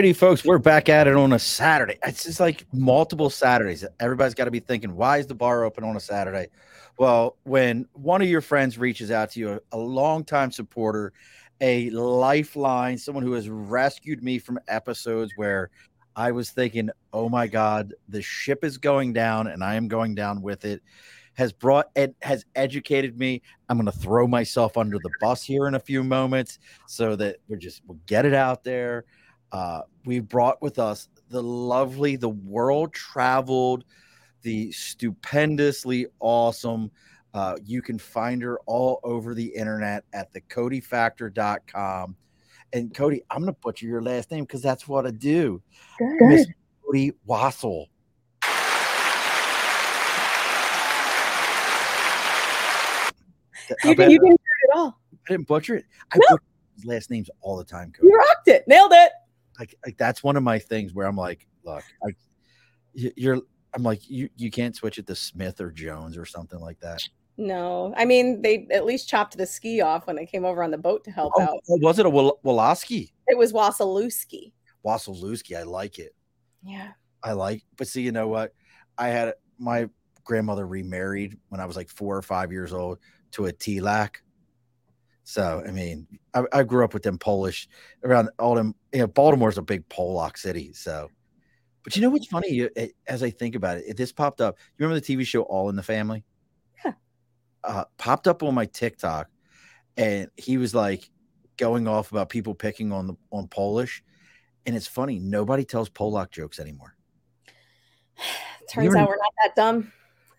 [0.00, 1.98] Alrighty, folks, we're back at it on a Saturday.
[2.06, 3.84] It's just like multiple Saturdays.
[4.00, 6.46] Everybody's got to be thinking, why is the bar open on a Saturday?
[6.96, 11.12] Well, when one of your friends reaches out to you, a, longtime supporter,
[11.60, 15.68] a lifeline, someone who has rescued me from episodes where
[16.16, 20.14] I was thinking, oh my God, the ship is going down and I am going
[20.14, 20.80] down with it,
[21.34, 23.42] has brought it, has educated me.
[23.68, 27.36] I'm going to throw myself under the bus here in a few moments so that
[27.48, 29.04] we're just, we'll get it out there
[29.52, 33.84] uh, we brought with us the lovely, the world traveled,
[34.42, 36.90] the stupendously awesome.
[37.32, 42.16] Uh, you can find her all over the internet at the codyfactor.com.
[42.72, 45.60] And Cody, I'm going to butcher your last name because that's what I do.
[46.20, 46.46] Miss
[46.84, 47.86] Cody Wasial.
[53.84, 55.00] You, did, you didn't do it at all.
[55.12, 55.84] I didn't butcher it.
[56.12, 56.22] I no.
[56.30, 56.42] butcher
[56.74, 58.08] his last names all the time, Cody.
[58.08, 58.66] You rocked it.
[58.66, 59.12] Nailed it
[59.60, 62.14] like like that's one of my things where I'm like, look, I
[62.94, 63.40] you're
[63.74, 67.00] I'm like you you can't switch it to Smith or Jones or something like that.
[67.36, 70.70] No, I mean they at least chopped the ski off when they came over on
[70.70, 71.60] the boat to help oh, out.
[71.68, 73.12] Oh, was it a Wol- Woloski?
[73.28, 74.52] It was Wasilewski.
[74.84, 76.14] Wasilewski, I like it.
[76.62, 77.62] Yeah, I like.
[77.76, 78.54] But see, you know what?
[78.96, 79.88] I had my
[80.24, 82.98] grandmother remarried when I was like four or five years old
[83.32, 84.16] to a Tilak.
[85.30, 87.68] So I mean, I, I, grew up with them Polish
[88.02, 88.74] around all them.
[88.92, 90.72] You know, Baltimore's a big Polak city.
[90.72, 91.08] So,
[91.84, 92.68] but you know what's funny?
[93.06, 94.56] As I think about it, it this popped up.
[94.58, 96.24] You remember the TV show All in the Family?
[96.84, 96.94] Yeah.
[97.62, 99.28] Uh, popped up on my TikTok,
[99.96, 101.08] and he was like
[101.56, 104.02] going off about people picking on the on Polish,
[104.66, 105.20] and it's funny.
[105.20, 106.96] Nobody tells Polak jokes anymore.
[108.68, 109.92] Turns You're, out we're not that dumb.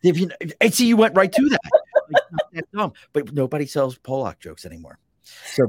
[0.03, 0.31] If you
[0.69, 1.80] see, you went right to that
[2.53, 2.93] that dumb.
[3.13, 4.99] But nobody sells Polak jokes anymore.
[5.45, 5.65] So,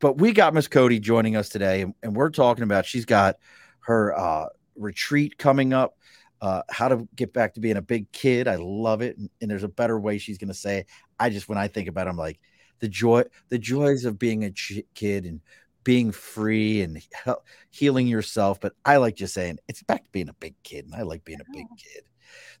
[0.00, 3.36] but we got Miss Cody joining us today, and, and, we're talking about she's got
[3.80, 5.96] her uh, retreat coming up.
[6.40, 8.46] Uh, how to get back to being a big kid.
[8.46, 10.78] I love it, and, and there's a better way she's going to say.
[10.78, 10.86] It.
[11.18, 12.38] I just when I think about, it, I'm like
[12.78, 15.40] the joy, the joys of being a ch- kid and
[15.82, 17.32] being free and he-
[17.70, 18.60] healing yourself.
[18.60, 21.24] But I like just saying it's back to being a big kid, and I like
[21.24, 22.04] being a big kid.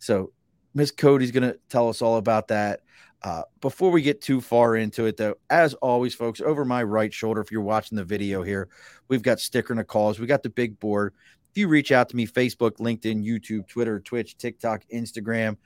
[0.00, 0.32] So
[0.74, 2.80] Miss Cody's going to tell us all about that.
[3.22, 7.12] Uh, before we get too far into it, though, as always, folks, over my right
[7.12, 8.68] shoulder, if you're watching the video here,
[9.08, 10.20] we've got sticker and a calls.
[10.20, 11.14] We got the big board.
[11.50, 15.56] If you reach out to me, Facebook, LinkedIn, YouTube, Twitter, Twitch, TikTok, Instagram,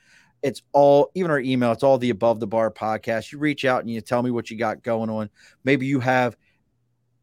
[0.43, 3.33] it's all, even our email, it's all the above the bar podcast.
[3.33, 5.29] You reach out and you tell me what you got going on.
[5.63, 6.37] Maybe you have,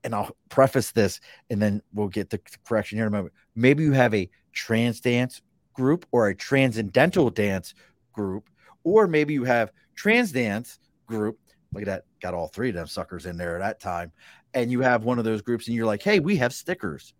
[0.03, 1.19] and I'll preface this
[1.49, 3.33] and then we'll get the correction here in a moment.
[3.55, 5.41] Maybe you have a trans dance
[5.73, 7.73] group or a transcendental dance
[8.13, 8.49] group,
[8.83, 11.37] or maybe you have trans dance group.
[11.73, 14.13] Look at that, got all three of them suckers in there at that time.
[14.53, 17.13] And you have one of those groups, and you're like, hey, we have stickers,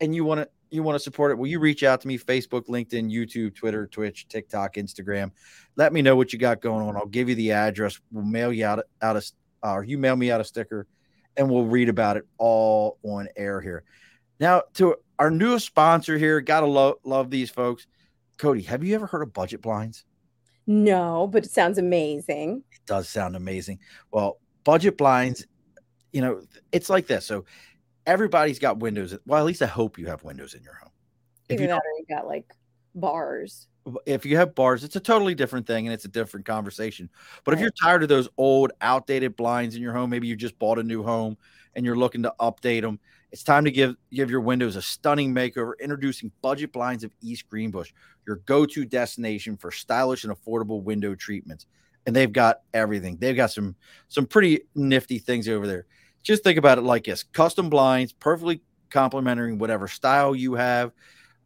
[0.00, 1.38] and you want to you want to support it.
[1.38, 5.30] Will you reach out to me, Facebook, LinkedIn, YouTube, Twitter, Twitch, TikTok, Instagram.
[5.76, 6.96] Let me know what you got going on.
[6.96, 7.98] I'll give you the address.
[8.12, 9.22] We'll mail you out out a
[9.64, 10.86] uh, or you mail me out a sticker,
[11.36, 13.84] and we'll read about it all on air here.
[14.40, 17.86] Now to our newest sponsor here, gotta lo- love these folks.
[18.36, 20.04] Cody, have you ever heard of budget blinds?
[20.68, 22.62] No, but it sounds amazing.
[22.70, 23.78] It does sound amazing.
[24.12, 25.46] Well, budget blinds,
[26.12, 26.42] you know,
[26.72, 27.24] it's like this.
[27.24, 27.46] So
[28.06, 29.16] everybody's got windows.
[29.26, 30.90] Well, at least I hope you have windows in your home.
[31.48, 32.52] If you that you got like
[32.94, 33.66] bars.
[34.04, 37.08] If you have bars, it's a totally different thing and it's a different conversation.
[37.44, 37.58] But right.
[37.58, 40.78] if you're tired of those old, outdated blinds in your home, maybe you just bought
[40.78, 41.38] a new home
[41.74, 45.34] and you're looking to update them, it's time to give give your windows a stunning
[45.34, 45.72] makeover.
[45.80, 47.92] Introducing Budget Blinds of East Greenbush,
[48.26, 51.66] your go-to destination for stylish and affordable window treatments.
[52.06, 53.18] And they've got everything.
[53.18, 53.76] They've got some
[54.08, 55.86] some pretty nifty things over there.
[56.22, 60.92] Just think about it like this: custom blinds, perfectly complementing whatever style you have,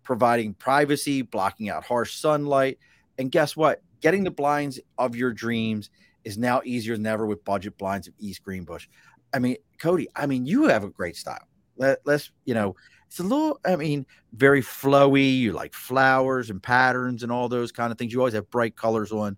[0.05, 2.79] providing privacy, blocking out harsh sunlight.
[3.19, 3.82] And guess what?
[4.00, 5.90] Getting the blinds of your dreams
[6.25, 8.87] is now easier than ever with Budget Blinds of East Greenbush.
[9.34, 11.46] I mean, Cody, I mean, you have a great style.
[11.76, 12.76] Let, let's, you know,
[13.06, 15.38] it's a little, I mean, very flowy.
[15.38, 18.12] You like flowers and patterns and all those kind of things.
[18.12, 19.36] You always have bright colors on.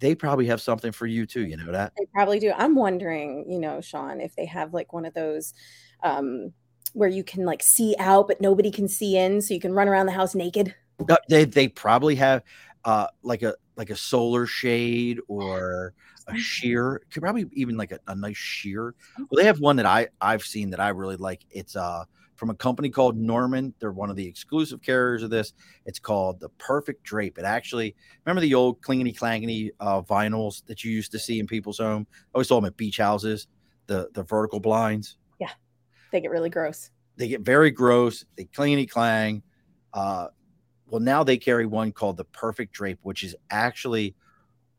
[0.00, 1.46] They probably have something for you too.
[1.46, 1.92] You know that?
[1.98, 2.52] They probably do.
[2.56, 5.52] I'm wondering, you know, Sean, if they have like one of those
[6.02, 6.52] um
[6.92, 9.88] where you can like see out, but nobody can see in, so you can run
[9.88, 10.74] around the house naked.
[11.28, 12.42] They they probably have.
[12.84, 15.92] uh, like a like a solar shade or
[16.28, 17.02] a sheer.
[17.10, 18.94] Could probably even like a, a nice sheer.
[19.18, 21.44] Well, they have one that I I've seen that I really like.
[21.50, 22.04] It's uh
[22.36, 23.74] from a company called Norman.
[23.80, 25.52] They're one of the exclusive carriers of this.
[25.86, 27.36] It's called the Perfect Drape.
[27.36, 31.46] It actually remember the old clingety clangety uh, vinyls that you used to see in
[31.46, 32.06] people's home.
[32.12, 33.48] I always saw them at beach houses.
[33.86, 35.16] The the vertical blinds.
[35.40, 35.50] Yeah,
[36.12, 36.90] they get really gross.
[37.16, 38.24] They get very gross.
[38.36, 39.42] They clingety clang.
[39.92, 40.28] Uh,
[40.86, 44.14] well, now they carry one called the Perfect Drape, which is actually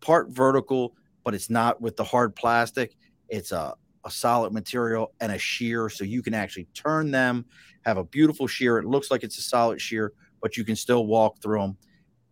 [0.02, 0.95] part vertical,
[1.30, 2.98] but it's not with the hard plastic.
[3.28, 7.46] It's a a solid material and a sheer so you can actually turn them
[7.86, 11.06] have a beautiful sheer it looks like it's a solid sheer but you can still
[11.06, 11.78] walk through them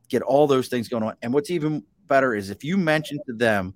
[0.10, 1.14] get all those things going on.
[1.22, 3.76] And what's even better is if you mention to them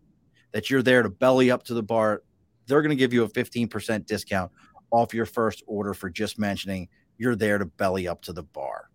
[0.54, 2.24] that you're there to belly up to the bar
[2.66, 4.52] they're going to give you a 15% discount
[4.90, 6.88] off your first order for just mentioning
[7.20, 8.90] you're there to belly up to the bar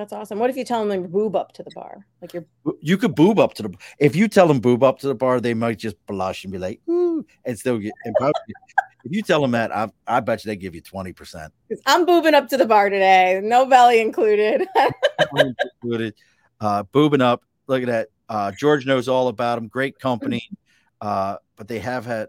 [0.00, 0.38] that's awesome.
[0.38, 2.06] What if you tell them to boob up to the bar?
[2.22, 2.46] Like you're
[2.80, 5.40] you could boob up to the if you tell them boob up to the bar,
[5.40, 8.54] they might just blush and be like, ooh, and still get and probably,
[9.04, 11.50] if you tell them that, I I bet you they give you 20%.
[11.84, 13.40] I'm boobing up to the bar today.
[13.42, 14.66] No belly included.
[15.36, 16.14] included.
[16.62, 17.42] Uh boobing up.
[17.68, 18.08] Look at that.
[18.28, 19.68] Uh George knows all about them.
[19.68, 20.50] Great company.
[21.00, 22.28] Uh, but they have had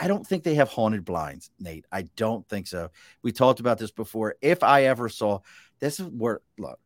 [0.00, 1.84] I don't think they have haunted blinds, Nate.
[1.92, 2.90] I don't think so.
[3.22, 4.34] We talked about this before.
[4.40, 5.40] If I ever saw
[5.80, 6.78] this is where look,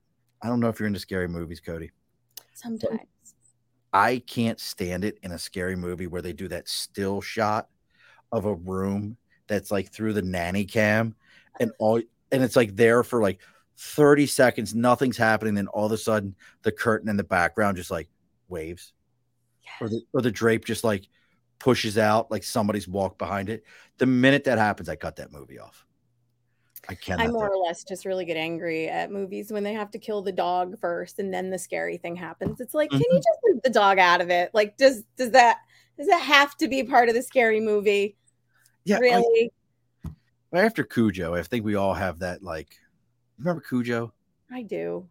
[0.43, 1.91] I don't know if you're into scary movies, Cody.
[2.55, 3.01] Sometimes
[3.93, 7.69] I can't stand it in a scary movie where they do that still shot
[8.31, 9.17] of a room
[9.47, 11.15] that's like through the nanny cam
[11.61, 12.01] and all
[12.31, 13.41] and it's like there for like
[13.77, 17.91] 30 seconds, nothing's happening, then all of a sudden the curtain in the background just
[17.91, 18.09] like
[18.49, 18.93] waves.
[19.63, 19.75] Yes.
[19.81, 21.09] Or the or the drape just like
[21.59, 23.65] pushes out like somebody's walked behind it.
[23.99, 25.87] The minute that happens, I cut that movie off.
[26.89, 27.21] I can't.
[27.21, 30.23] I more or less just really get angry at movies when they have to kill
[30.23, 32.61] the dog first and then the scary thing happens.
[32.61, 32.99] It's like, mm-hmm.
[32.99, 33.19] can you mm-hmm.
[33.19, 34.51] just leave the dog out of it?
[34.53, 35.59] Like, does does that
[35.97, 38.17] does that have to be part of the scary movie?
[38.85, 39.53] Yeah, really.
[40.53, 42.43] I, after Cujo, I think we all have that.
[42.43, 42.77] Like,
[43.39, 44.13] remember Cujo?
[44.51, 45.09] I do.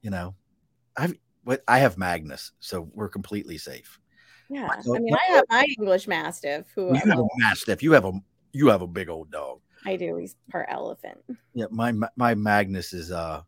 [0.00, 0.34] You know,
[0.96, 1.14] I've
[1.68, 3.98] I have Magnus, so we're completely safe.
[4.48, 6.66] Yeah, I mean, I have my English Mastiff.
[6.74, 7.82] Who you have a Mastiff.
[7.82, 8.12] You have a
[8.52, 9.60] you have a big old dog.
[9.84, 10.16] I do.
[10.16, 11.18] He's part elephant.
[11.54, 13.42] Yeah, my my Magnus is uh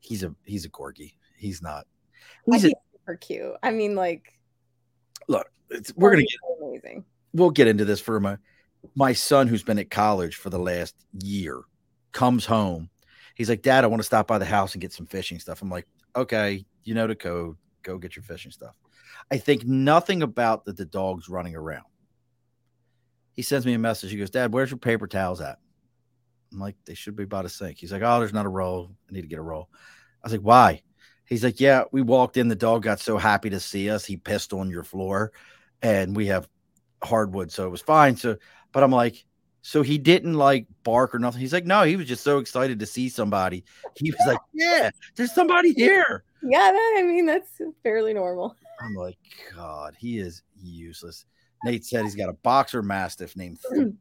[0.00, 1.14] he's a he's a corgi.
[1.36, 1.86] He's not.
[2.50, 3.54] He's, a, super cute.
[3.62, 4.32] I mean, like
[5.28, 5.46] look,
[5.96, 7.04] we're gonna get amazing.
[7.32, 8.38] We'll get into this for my
[8.94, 11.62] my son who's been at college for the last year
[12.12, 12.88] comes home.
[13.34, 15.60] He's like, Dad, I want to stop by the house and get some fishing stuff.
[15.60, 17.56] I'm like, okay, you know the code.
[17.82, 18.74] Go get your fishing stuff.
[19.30, 21.84] I think nothing about that the dog's running around.
[23.32, 24.10] He sends me a message.
[24.10, 25.58] He goes, Dad, where's your paper towels at?
[26.52, 27.78] I'm like, they should be by the sink.
[27.78, 28.90] He's like, oh, there's not a roll.
[29.08, 29.68] I need to get a roll.
[30.22, 30.82] I was like, why?
[31.26, 32.48] He's like, yeah, we walked in.
[32.48, 34.04] The dog got so happy to see us.
[34.04, 35.32] He pissed on your floor
[35.82, 36.48] and we have
[37.02, 37.50] hardwood.
[37.50, 38.16] So it was fine.
[38.16, 38.36] So,
[38.72, 39.24] but I'm like,
[39.62, 41.40] so he didn't like bark or nothing.
[41.40, 43.64] He's like, no, he was just so excited to see somebody.
[43.96, 46.22] He was like, yeah, there's somebody here.
[46.42, 47.50] Yeah, I mean, that's
[47.82, 48.54] fairly normal.
[48.80, 49.18] I'm like,
[49.54, 51.24] God, he is useless.
[51.64, 53.58] Nate said he's got a boxer mastiff named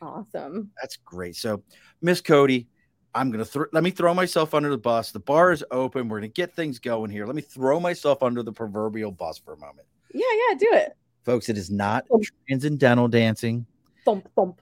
[0.00, 0.70] Awesome.
[0.80, 1.36] That's great.
[1.36, 1.62] So,
[2.02, 2.68] Miss Cody,
[3.14, 5.10] I'm gonna th- let me throw myself under the bus.
[5.10, 6.08] The bar is open.
[6.08, 7.26] We're gonna get things going here.
[7.26, 9.86] Let me throw myself under the proverbial bus for a moment.
[10.12, 11.48] Yeah, yeah, do it, folks.
[11.48, 12.24] It is not thump.
[12.46, 13.66] transcendental dancing.
[14.04, 14.60] Thump thump.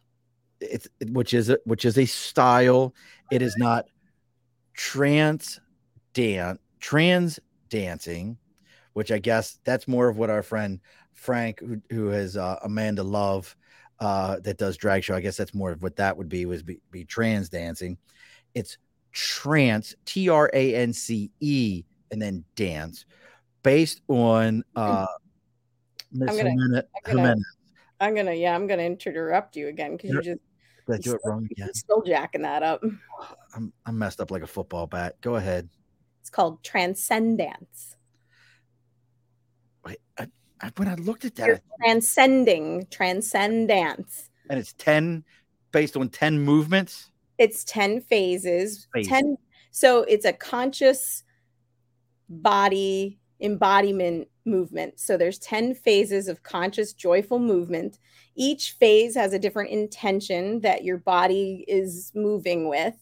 [0.61, 2.95] It's which is a, which is a style.
[3.31, 3.87] It is not
[4.75, 5.61] trance
[6.13, 8.37] dance trans dancing,
[8.93, 10.81] which I guess that's more of what our friend
[11.15, 13.57] Frank, who, who has uh, Amanda Love
[14.01, 15.15] uh, that does drag show.
[15.15, 17.99] I guess that's more of what that would be was be, be trans dancing.
[18.55, 18.79] It's
[19.13, 23.07] trance, T R A N C E, and then dance,
[23.63, 25.07] based on uh,
[26.13, 27.37] Miss I'm gonna, I'm gonna,
[28.01, 30.41] I'm gonna, yeah, I'm gonna interrupt you again because you just
[30.87, 31.73] did I do it wrong again?
[31.73, 32.83] Still jacking that up.
[33.55, 35.21] I'm I'm messed up like a football bat.
[35.21, 35.69] Go ahead.
[36.21, 37.97] It's called Transcendance.
[40.77, 45.25] When I looked at that, You're transcending Transcendance, and it's ten
[45.73, 47.11] based on ten movements.
[47.39, 48.87] It's ten phases.
[48.93, 49.09] Phase.
[49.09, 49.37] Ten.
[49.71, 51.25] So it's a conscious
[52.29, 55.01] body embodiment movement.
[55.01, 57.99] So there's 10 phases of conscious joyful movement.
[58.37, 62.95] Each phase has a different intention that your body is moving with,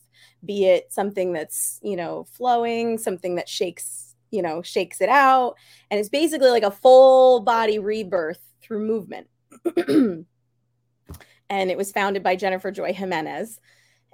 [0.45, 4.02] be it something that's, you know, flowing, something that shakes
[4.33, 5.55] you know, shakes it out.
[5.91, 9.29] And it's basically like a full body rebirth through movement.
[9.77, 13.61] and it was founded by Jennifer Joy Jimenez.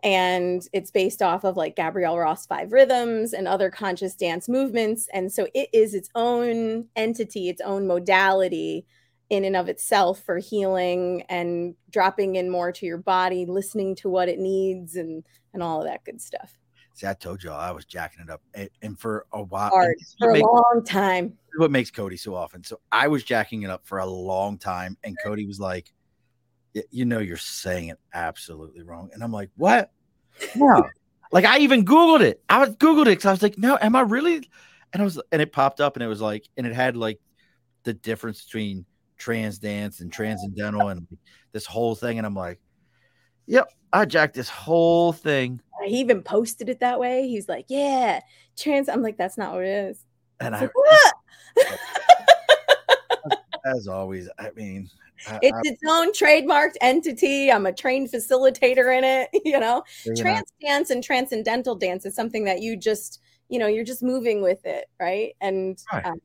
[0.02, 5.08] and it's based off of like Gabrielle Roth five rhythms and other conscious dance movements
[5.12, 8.86] and so it is its own entity its own modality
[9.30, 14.08] in and of itself for healing and dropping in more to your body listening to
[14.08, 16.56] what it needs and and all of that good stuff
[16.98, 19.70] See, I told y'all I was jacking it up, and, and for a while,
[20.18, 21.38] for a long time.
[21.56, 22.64] What makes Cody so often?
[22.64, 25.92] So I was jacking it up for a long time, and Cody was like,
[26.90, 29.92] "You know, you're saying it absolutely wrong," and I'm like, "What?
[30.56, 30.90] No."
[31.30, 32.42] like I even Googled it.
[32.48, 34.48] I was Googled it because I was like, "No, am I really?"
[34.92, 37.20] And I was, and it popped up, and it was like, and it had like
[37.84, 38.84] the difference between
[39.16, 41.06] trans dance and transcendental and
[41.52, 42.58] this whole thing, and I'm like,
[43.48, 47.28] "Yep, I jacked this whole thing." he even posted it that way.
[47.28, 48.20] He's like, "Yeah,
[48.56, 50.04] trans." I'm like, "That's not what it is."
[50.40, 51.14] And It's I, like, what?
[53.76, 54.88] as always, I mean,
[55.26, 57.50] I, it's I, its own trademarked entity.
[57.50, 59.28] I'm a trained facilitator in it.
[59.44, 63.66] You know, know, trance dance and transcendental dance is something that you just, you know,
[63.66, 65.34] you're just moving with it, right?
[65.40, 66.04] And, Right.
[66.04, 66.20] um,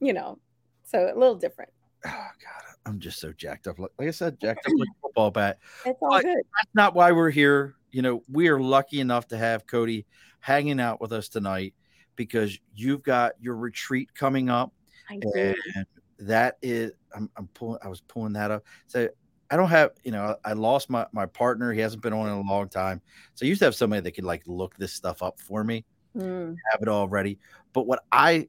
[0.00, 0.38] you know,
[0.84, 1.70] so a little different.
[2.06, 3.78] Oh god, I'm just so jacked up.
[3.78, 5.58] Like, like I said, jacked up like a football bat.
[5.86, 6.36] It's all But- good.
[6.36, 7.74] That's not why we're here.
[7.90, 10.06] You know, we are lucky enough to have Cody
[10.40, 11.74] hanging out with us tonight
[12.16, 14.72] because you've got your retreat coming up,
[15.08, 15.30] I do.
[15.34, 15.86] and
[16.18, 17.78] that is I'm, I'm pulling.
[17.82, 18.64] I was pulling that up.
[18.88, 19.08] So
[19.50, 21.72] I don't have, you know, I lost my my partner.
[21.72, 23.00] He hasn't been on in a long time.
[23.34, 25.84] So I used to have somebody that could like look this stuff up for me.
[26.16, 26.56] Mm.
[26.72, 27.38] have it all ready.
[27.72, 28.48] But what I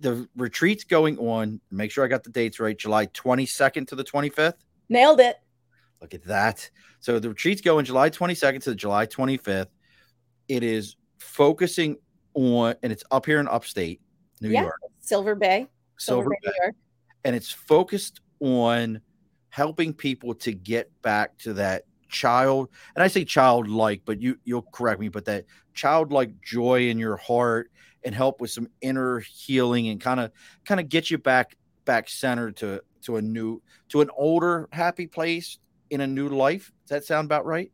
[0.00, 4.04] the retreat's going on, make sure I got the dates right, July 22nd to the
[4.04, 4.54] 25th.
[4.88, 5.36] Nailed it.
[6.00, 6.68] Look at that.
[7.00, 9.68] So the retreat's going July 22nd to July 25th.
[10.48, 11.96] It is focusing
[12.34, 14.00] on, and it's up here in upstate
[14.40, 14.62] New Yeah.
[14.62, 15.68] York, Silver Bay.
[15.98, 16.76] Silver, Silver Bay, Bay, New York.
[17.24, 19.00] and it's focused on
[19.48, 24.62] helping people to get back to that child and i say childlike but you you'll
[24.70, 27.70] correct me but that childlike joy in your heart
[28.06, 30.30] and help with some inner healing and kind of
[30.64, 33.60] kind of get you back back centered to to a new
[33.90, 35.58] to an older happy place
[35.90, 37.70] in a new life does that sound about right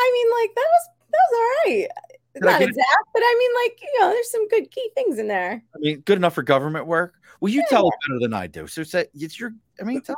[0.00, 1.88] I mean, like that was that was all right.
[2.34, 2.68] Did Not it?
[2.68, 5.62] exact, but I mean, like you know, there's some good key things in there.
[5.74, 8.66] i mean good enough for government work well you tell it better than i do
[8.66, 10.16] so it's, that, it's your i mean tell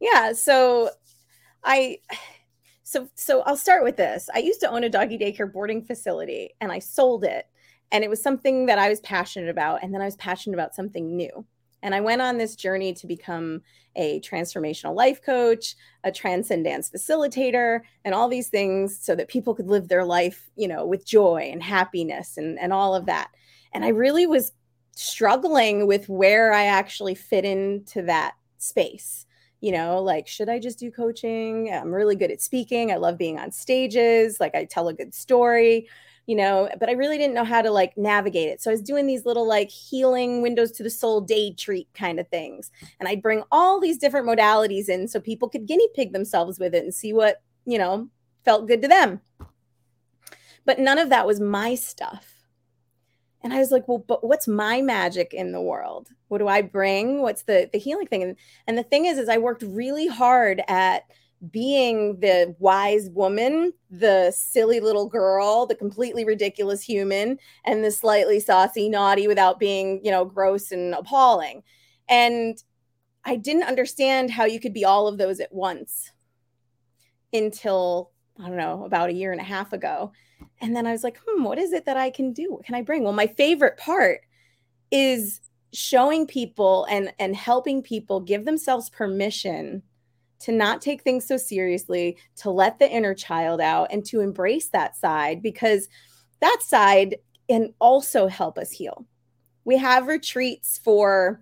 [0.00, 0.32] Yeah.
[0.32, 0.90] So
[1.62, 1.98] I
[2.82, 4.28] so so I'll start with this.
[4.34, 7.46] I used to own a doggy daycare boarding facility and I sold it.
[7.92, 9.82] And it was something that I was passionate about.
[9.82, 11.44] And then I was passionate about something new.
[11.82, 13.62] And I went on this journey to become
[13.96, 19.66] a transformational life coach, a Transcendance facilitator, and all these things so that people could
[19.66, 23.30] live their life, you know, with joy and happiness and, and all of that.
[23.72, 24.52] And I really was
[24.94, 29.26] struggling with where I actually fit into that space
[29.60, 33.16] you know like should i just do coaching i'm really good at speaking i love
[33.16, 35.88] being on stages like i tell a good story
[36.30, 38.62] you know but i really didn't know how to like navigate it.
[38.62, 42.20] So i was doing these little like healing windows to the soul day treat kind
[42.20, 42.70] of things.
[43.00, 46.72] And i'd bring all these different modalities in so people could guinea pig themselves with
[46.72, 48.08] it and see what you know
[48.44, 49.20] felt good to them.
[50.64, 52.32] But none of that was my stuff.
[53.42, 56.10] And i was like well but what's my magic in the world?
[56.28, 57.22] What do i bring?
[57.22, 58.22] What's the the healing thing?
[58.22, 58.36] And
[58.68, 61.10] and the thing is, is I worked really hard at
[61.50, 68.40] being the wise woman, the silly little girl, the completely ridiculous human, and the slightly
[68.40, 71.62] saucy, naughty without being, you know, gross and appalling.
[72.08, 72.62] And
[73.24, 76.10] I didn't understand how you could be all of those at once
[77.32, 80.12] until I don't know, about a year and a half ago.
[80.60, 82.52] And then I was like, hmm, what is it that I can do?
[82.52, 83.04] What can I bring?
[83.04, 84.20] Well, my favorite part
[84.90, 85.40] is
[85.72, 89.82] showing people and and helping people give themselves permission
[90.40, 94.68] to not take things so seriously to let the inner child out and to embrace
[94.68, 95.88] that side because
[96.40, 97.16] that side
[97.48, 99.06] can also help us heal.
[99.64, 101.40] We have retreats for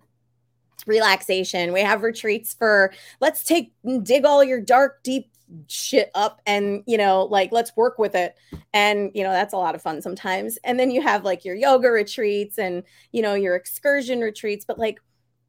[0.87, 1.73] relaxation.
[1.73, 5.31] We have retreats for let's take dig all your dark deep
[5.67, 8.37] shit up and you know like let's work with it.
[8.75, 10.59] And you know that's a lot of fun sometimes.
[10.65, 14.65] And then you have like your yoga retreats and you know your excursion retreats.
[14.67, 15.01] But like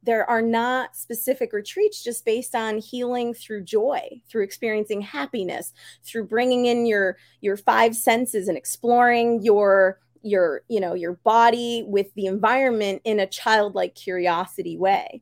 [0.04, 6.26] there are not specific retreats just based on healing through joy through experiencing happiness through
[6.26, 12.14] bringing in your your five senses and exploring your your you know your body with
[12.16, 15.22] the environment in a childlike curiosity way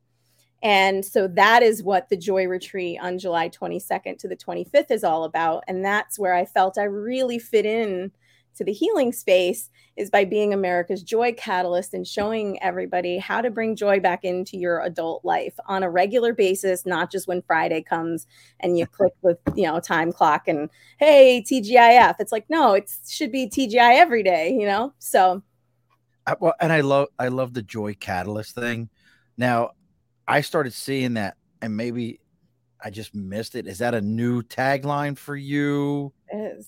[0.64, 5.04] and so that is what the Joy Retreat on July 22nd to the 25th is
[5.04, 5.64] all about.
[5.68, 8.12] And that's where I felt I really fit in
[8.58, 13.50] to the healing space is by being America's joy catalyst and showing everybody how to
[13.50, 17.82] bring joy back into your adult life on a regular basis, not just when Friday
[17.82, 18.28] comes
[18.60, 22.16] and you click the you know time clock and hey TGIF.
[22.20, 24.94] It's like no, it should be TGI every day, you know.
[25.00, 25.44] So,
[26.26, 28.90] I, well, and I love I love the joy catalyst thing.
[29.38, 29.72] Now,
[30.28, 32.20] I started seeing that, and maybe
[32.84, 33.68] I just missed it.
[33.68, 36.14] Is that a new tagline for you?
[36.30, 36.68] It is.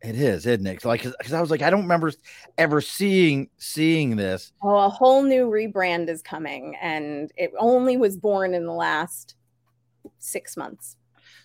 [0.00, 0.84] It is, isn't it?
[0.84, 2.12] Like, because I was like, I don't remember
[2.56, 4.52] ever seeing seeing this.
[4.62, 9.34] Oh, a whole new rebrand is coming, and it only was born in the last
[10.18, 10.96] six months.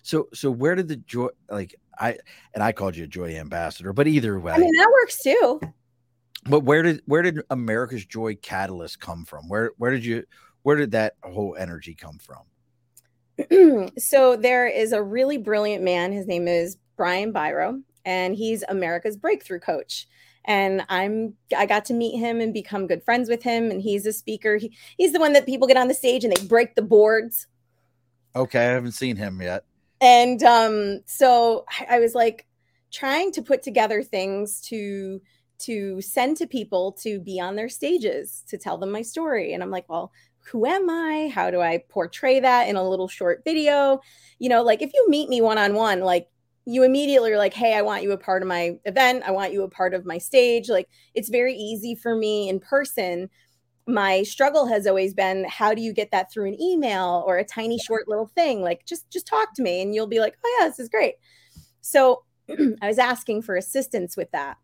[0.02, 1.28] So, so where did the joy?
[1.50, 2.18] Like, I
[2.54, 5.60] and I called you a joy ambassador, but either way, I mean that works too.
[6.46, 9.48] But where did where did America's Joy Catalyst come from?
[9.48, 10.24] Where where did you
[10.62, 13.88] where did that whole energy come from?
[13.98, 16.12] so there is a really brilliant man.
[16.12, 20.06] His name is Brian Biro, and he's America's breakthrough coach.
[20.46, 23.70] And I'm I got to meet him and become good friends with him.
[23.70, 24.56] And he's a speaker.
[24.56, 27.46] He, he's the one that people get on the stage and they break the boards.
[28.36, 29.64] Okay, I haven't seen him yet.
[30.00, 32.46] And um, so I, I was like
[32.92, 35.20] trying to put together things to
[35.60, 39.54] to send to people to be on their stages to tell them my story.
[39.54, 40.12] And I'm like, well,
[40.46, 41.30] who am I?
[41.34, 44.00] How do I portray that in a little short video?
[44.38, 46.28] You know, like if you meet me one on one, like
[46.66, 49.22] you immediately are like, hey, I want you a part of my event.
[49.26, 50.68] I want you a part of my stage.
[50.68, 53.28] Like it's very easy for me in person.
[53.86, 57.44] My struggle has always been how do you get that through an email or a
[57.44, 58.62] tiny short little thing?
[58.62, 61.16] Like just just talk to me and you'll be like, oh yeah, this is great.
[61.82, 64.56] So I was asking for assistance with that.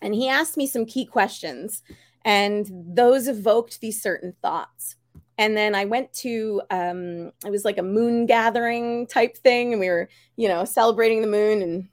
[0.00, 1.82] And he asked me some key questions
[2.24, 4.96] and those evoked these certain thoughts
[5.38, 9.80] and then i went to um it was like a moon gathering type thing and
[9.80, 11.88] we were you know celebrating the moon and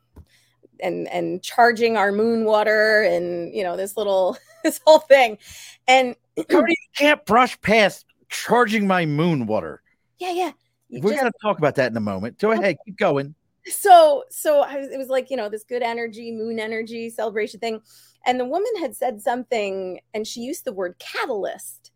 [0.82, 5.38] and and charging our moon water and you know this little this whole thing.
[5.88, 9.82] And you can't brush past charging my moon water.
[10.20, 10.52] Yeah yeah.
[10.90, 12.40] You we're just, gonna talk about that in a moment.
[12.40, 13.36] Go ahead keep going.
[13.66, 17.60] So so I was, it was like you know this good energy moon energy celebration
[17.60, 17.82] thing.
[18.26, 21.92] And the woman had said something and she used the word catalyst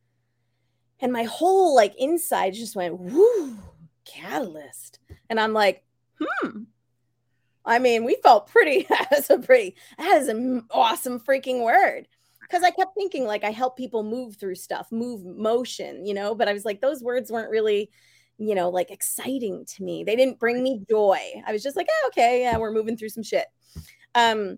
[1.00, 3.58] and my whole like inside just went whoo
[4.06, 5.00] catalyst.
[5.30, 5.84] And i'm like
[6.20, 6.64] hmm.
[7.66, 12.08] I mean we felt pretty that's a pretty that is an awesome freaking word.
[12.42, 16.36] Because i kept thinking like i help people move through stuff move motion you know?
[16.36, 17.90] But i was like those words weren't really
[18.38, 20.04] you know like exciting to me.
[20.04, 21.20] They didn't bring me joy.
[21.46, 23.46] I was just like oh, okay yeah we're moving through some shit.
[24.16, 24.58] Um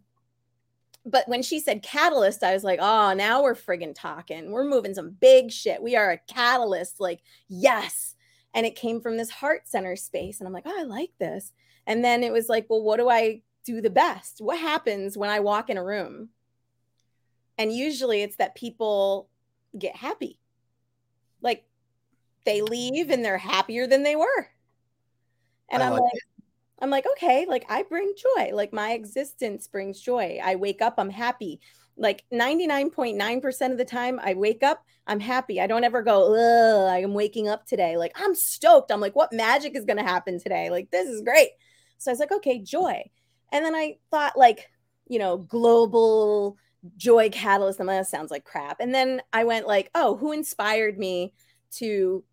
[1.06, 4.52] but when she said catalyst, I was like, oh, now we're friggin' talking.
[4.52, 5.82] We're moving some big shit.
[5.82, 7.00] We are a catalyst.
[7.00, 8.16] Like, yes.
[8.54, 10.40] And it came from this heart center space.
[10.40, 11.54] And I'm like, oh, I like this.
[11.86, 14.38] And then it was like, well, what do I do the best?
[14.40, 16.30] What happens when I walk in a room?
[17.58, 19.30] And usually it's that people
[19.78, 20.40] get happy.
[21.42, 21.66] Like
[22.46, 24.48] they leave and they're happier than they were.
[25.70, 26.12] And I am like, like
[26.86, 28.52] I'm like, okay, like I bring joy.
[28.54, 30.40] Like my existence brings joy.
[30.44, 31.60] I wake up, I'm happy.
[31.98, 35.60] Like 99.9% of the time I wake up, I'm happy.
[35.60, 37.98] I don't ever go, I'm waking up today.
[37.98, 38.92] Like I'm stoked.
[38.92, 40.70] I'm like, what magic is going to happen today?
[40.70, 41.50] Like this is great.
[41.98, 43.02] So I was like, okay, joy.
[43.52, 44.70] And then I thought, like,
[45.08, 46.58] you know, global
[46.98, 47.80] joy catalyst.
[47.80, 48.80] That sounds like crap.
[48.80, 51.34] And then I went, like, oh, who inspired me
[51.78, 52.24] to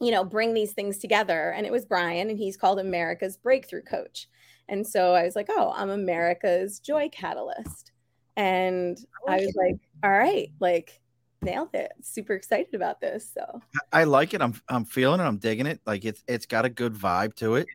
[0.00, 1.50] you know, bring these things together.
[1.50, 4.28] And it was Brian, and he's called America's Breakthrough Coach.
[4.68, 7.92] And so I was like, oh, I'm America's Joy Catalyst.
[8.36, 8.98] And
[9.28, 11.00] I was like, all right, like
[11.42, 11.92] nailed it.
[12.02, 13.30] Super excited about this.
[13.34, 13.60] So
[13.92, 14.40] I like it.
[14.40, 15.24] I'm I'm feeling it.
[15.24, 15.80] I'm digging it.
[15.86, 17.66] Like it's it's got a good vibe to it.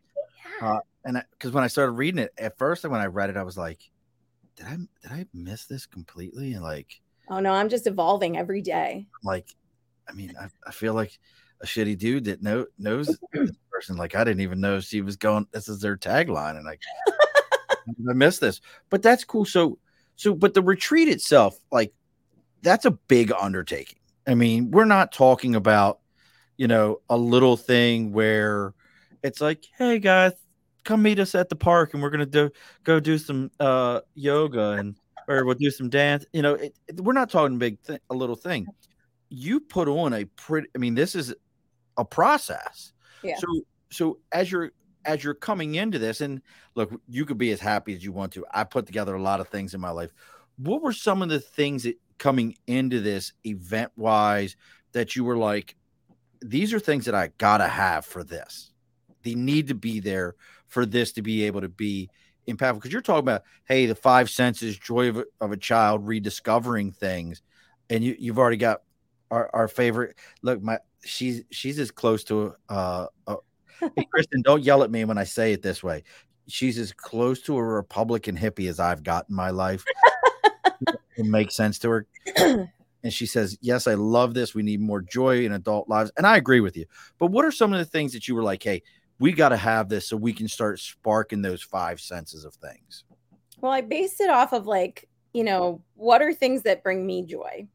[0.60, 0.72] Yeah.
[0.74, 3.36] Uh, and because when I started reading it at first, and when I read it,
[3.36, 3.78] I was like,
[4.56, 6.54] did I did I miss this completely?
[6.54, 9.06] And like, oh no, I'm just evolving every day.
[9.22, 9.54] Like,
[10.08, 11.18] I mean, I, I feel like
[11.60, 13.96] a shitty dude that know knows this person.
[13.96, 15.46] Like I didn't even know she was going.
[15.52, 16.80] This is their tagline, and like
[18.08, 18.60] I missed this.
[18.90, 19.44] But that's cool.
[19.44, 19.78] So
[20.16, 21.92] so, but the retreat itself, like
[22.62, 23.98] that's a big undertaking.
[24.26, 26.00] I mean, we're not talking about
[26.56, 28.74] you know a little thing where
[29.22, 30.32] it's like, hey guys,
[30.84, 32.50] come meet us at the park, and we're gonna do
[32.84, 34.96] go do some uh yoga and
[35.28, 36.24] or we'll do some dance.
[36.32, 38.66] You know, it, it, we're not talking big th- a little thing.
[39.28, 40.68] You put on a pretty.
[40.74, 41.34] I mean, this is
[41.96, 42.92] a process.
[43.22, 43.36] Yeah.
[43.38, 43.46] So
[43.90, 44.72] so as you're
[45.04, 46.42] as you're coming into this, and
[46.74, 48.44] look, you could be as happy as you want to.
[48.52, 50.12] I put together a lot of things in my life.
[50.58, 54.56] What were some of the things that coming into this event wise
[54.92, 55.76] that you were like,
[56.40, 58.72] these are things that I gotta have for this.
[59.22, 60.34] They need to be there
[60.66, 62.10] for this to be able to be
[62.48, 66.06] impactful because you're talking about hey the five senses joy of a, of a child
[66.06, 67.42] rediscovering things
[67.90, 68.82] and you, you've already got
[69.30, 73.06] our, our favorite look my she's she's as close to uh,
[73.80, 76.02] hey, kristen don't yell at me when i say it this way.
[76.48, 79.84] She's as close to a republican hippie as i've got in my life.
[81.18, 82.06] It makes sense to her.
[83.02, 84.54] And she says yes i love this.
[84.54, 86.12] We need more joy in adult lives.
[86.18, 86.84] And i agree with you.
[87.18, 88.82] But what are some of the things that you were like hey
[89.18, 93.04] we got to have this so we can start sparking those five senses of things.
[93.60, 97.24] Well, I based it off of like, you know, what are things that bring me
[97.24, 97.66] joy?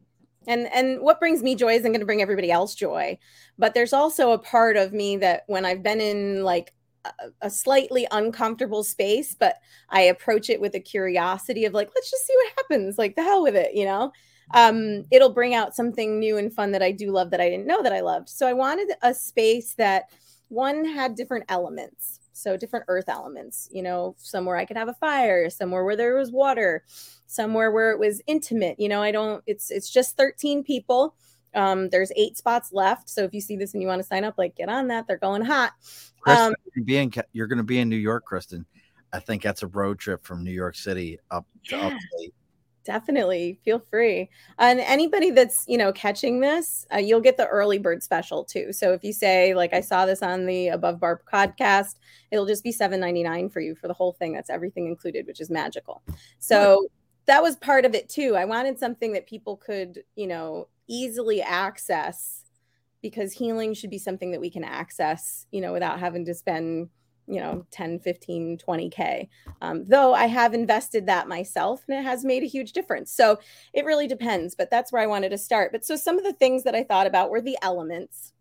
[0.48, 3.18] And and what brings me joy isn't going to bring everybody else joy.
[3.58, 6.74] But there's also a part of me that when I've been in like
[7.06, 7.12] a,
[7.44, 9.58] a slightly uncomfortable space, but
[9.90, 12.98] I approach it with a curiosity of like, let's just see what happens.
[12.98, 14.12] Like the hell with it, you know?
[14.54, 17.68] Um, it'll bring out something new and fun that I do love that I didn't
[17.68, 18.30] know that I loved.
[18.30, 20.06] So I wanted a space that
[20.50, 24.94] one had different elements so different earth elements you know somewhere i could have a
[24.94, 26.84] fire somewhere where there was water
[27.28, 31.16] somewhere where it was intimate you know i don't it's it's just 13 people.
[31.54, 33.10] Um there's eight spots left.
[33.10, 35.08] So if you see this and you want to sign up like get on that
[35.08, 35.74] they're going hot.
[36.26, 36.54] Um,
[36.86, 38.66] being you're going to be in new york kristen.
[39.14, 41.88] I think that's a road trip from new york city up to yeah.
[41.88, 42.34] upstate
[42.84, 44.30] definitely feel free.
[44.58, 48.74] And anybody that's you know catching this uh, you'll get the early bird special too.
[48.74, 51.96] So if you say like i saw this on the above bar podcast
[52.32, 55.50] it'll just be 7.99 for you for the whole thing that's everything included which is
[55.50, 56.02] magical.
[56.40, 56.88] So
[57.26, 58.36] that was part of it too.
[58.36, 62.46] I wanted something that people could you know easily access
[63.02, 66.90] because healing should be something that we can access you know without having to spend
[67.32, 69.30] you know 10 15 20k
[69.62, 73.12] um, though i have invested that myself and it has made a huge difference.
[73.12, 73.40] So
[73.74, 75.72] it really depends but that's where i wanted to start.
[75.72, 78.34] But so some of the things that i thought about were the elements.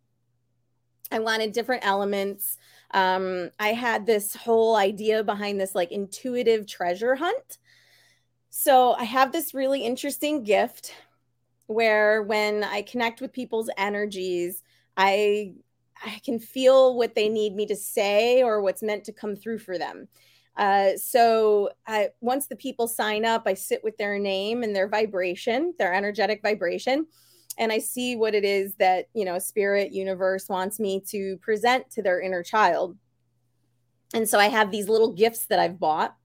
[1.13, 2.59] I wanted different elements.
[2.91, 7.59] Um, i had this whole idea behind this like intuitive treasure hunt.
[8.51, 10.93] So i have this really interesting gift
[11.67, 14.65] where when i connect with people's energies
[14.97, 15.55] i
[16.03, 19.59] I can feel what they need me to say or what's meant to come through
[19.59, 20.09] for them.
[20.57, 24.89] Uh, so I, once the people sign up, I sit with their name and their
[24.89, 27.07] vibration, their energetic vibration,
[27.59, 31.91] and I see what it is that you know spirit universe wants me to present
[31.91, 32.97] to their inner child.
[34.13, 36.17] And so I have these little gifts that I've bought,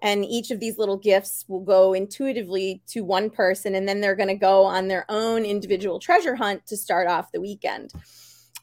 [0.00, 4.16] and each of these little gifts will go intuitively to one person, and then they're
[4.16, 7.92] going to go on their own individual treasure hunt to start off the weekend.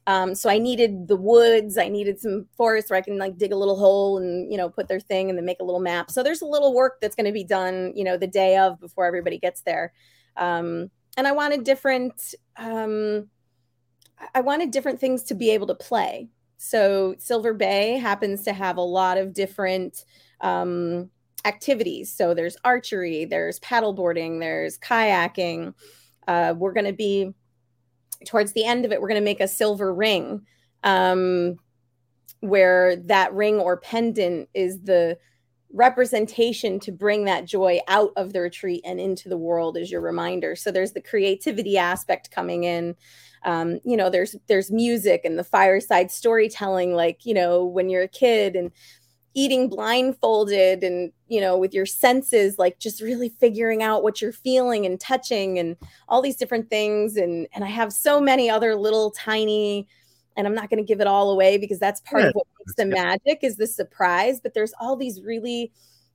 [0.06, 1.78] Um, so I needed the woods.
[1.78, 4.70] I needed some forest where I can like dig a little hole and you know
[4.70, 6.12] put their thing and then make a little map.
[6.12, 8.80] So there's a little work that's going to be done, you know, the day of
[8.80, 9.94] before everybody gets there.
[10.36, 12.36] Um, and I wanted different.
[12.58, 13.30] Um,
[14.36, 16.30] I wanted different things to be able to play.
[16.58, 20.06] So Silver Bay happens to have a lot of different
[20.42, 21.10] um,
[21.46, 22.12] activities.
[22.12, 25.74] So there's archery, there's paddleboarding, there's kayaking.
[26.26, 27.34] Uh, we're going to be
[28.26, 30.46] towards the end of it, we're going to make a silver ring
[30.84, 31.58] um,
[32.40, 35.18] where that ring or pendant is the
[35.74, 40.02] representation to bring that joy out of the retreat and into the world as your
[40.02, 40.56] reminder.
[40.56, 42.96] So there's the creativity aspect coming in.
[43.44, 48.04] Um, you know, there's there's music and the fireside storytelling, like you know when you're
[48.04, 48.72] a kid and
[49.36, 54.32] eating blindfolded and you know with your senses like just really figuring out what you're
[54.32, 55.76] feeling and touching and
[56.08, 57.18] all these different things.
[57.18, 59.88] And and i have so many other little tiny
[60.36, 62.48] and i'm not going to give it all away because that's part yeah, of what
[62.60, 65.72] makes the magic is the surprise but there's all these really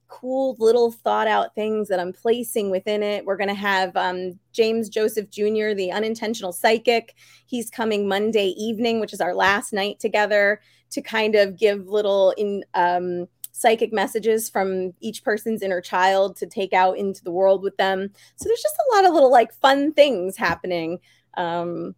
[0.08, 3.26] cool little thought out things that i'm placing within it.
[3.26, 7.14] We're going to have um, james joseph jr the unintentional psychic.
[7.46, 12.32] He's coming monday evening which is our last night together to kind of give little
[12.36, 17.62] in um, psychic messages from each person's inner child to take out into the world
[17.62, 18.10] with them.
[18.36, 21.00] So there's just a lot of little like fun things happening.
[21.36, 21.94] Um,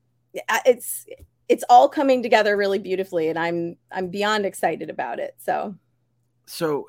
[0.65, 1.07] it's
[1.49, 5.35] it's all coming together really beautifully, and I'm I'm beyond excited about it.
[5.39, 5.75] So,
[6.47, 6.87] so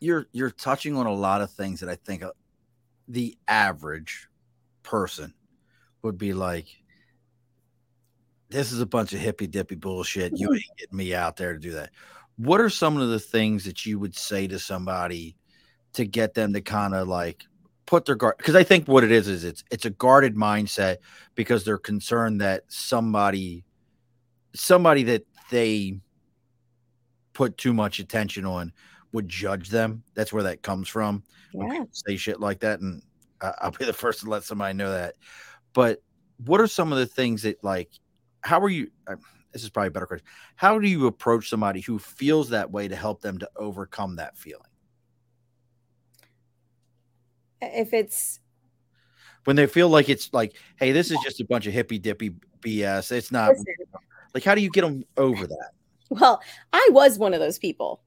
[0.00, 2.32] you're you're touching on a lot of things that I think uh,
[3.08, 4.28] the average
[4.82, 5.34] person
[6.02, 6.66] would be like
[8.48, 10.32] this is a bunch of hippy dippy bullshit.
[10.36, 11.90] You ain't getting me out there to do that.
[12.36, 15.36] What are some of the things that you would say to somebody
[15.94, 17.44] to get them to kind of like
[17.86, 18.36] put their guard?
[18.38, 20.98] Because I think what it is is it's it's a guarded mindset
[21.34, 23.64] because they're concerned that somebody
[24.54, 25.98] somebody that they
[27.32, 28.72] put too much attention on
[29.12, 30.02] would judge them.
[30.14, 31.22] That's where that comes from.
[31.52, 31.84] Yeah.
[31.90, 33.02] Say shit like that, and
[33.40, 35.14] I'll be the first to let somebody know that.
[35.72, 36.02] But
[36.44, 37.90] what are some of the things that like
[38.46, 38.90] how are you?
[39.06, 39.16] Uh,
[39.52, 40.26] this is probably a better question.
[40.54, 44.36] How do you approach somebody who feels that way to help them to overcome that
[44.36, 44.62] feeling?
[47.60, 48.40] If it's
[49.44, 52.30] when they feel like it's like, hey, this is just a bunch of hippy dippy
[52.60, 53.12] BS.
[53.12, 53.64] It's not Listen.
[54.34, 55.70] like how do you get them over that?
[56.08, 56.40] Well,
[56.72, 58.00] I was one of those people.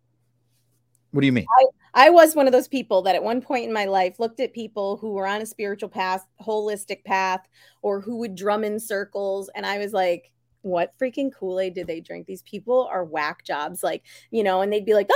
[1.12, 1.45] What do you mean?
[1.60, 4.39] I, I was one of those people that at one point in my life looked
[4.39, 7.48] at people who were on a spiritual path, holistic path,
[7.82, 9.50] or who would drum in circles.
[9.56, 12.28] And I was like, what freaking Kool Aid did they drink?
[12.28, 15.10] These people are whack jobs, like you know, and they'd be like,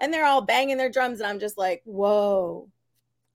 [0.00, 2.68] and they're all banging their drums, and I'm just like, whoa,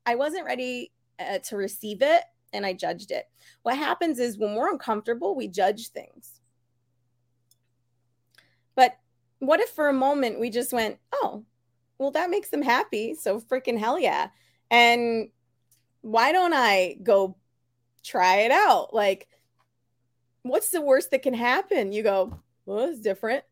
[0.05, 3.25] I wasn't ready uh, to receive it, and I judged it.
[3.63, 6.39] What happens is when we're uncomfortable, we judge things.
[8.75, 8.97] But
[9.41, 11.43] what if for a moment we just went, oh,
[11.97, 14.29] well, that makes them happy, so freaking hell yeah,
[14.69, 15.29] and
[16.01, 17.35] why don't I go
[18.03, 18.93] try it out.
[18.93, 19.27] Like,
[20.43, 21.91] what's the worst that can happen?
[21.91, 23.43] You go, well, it's different.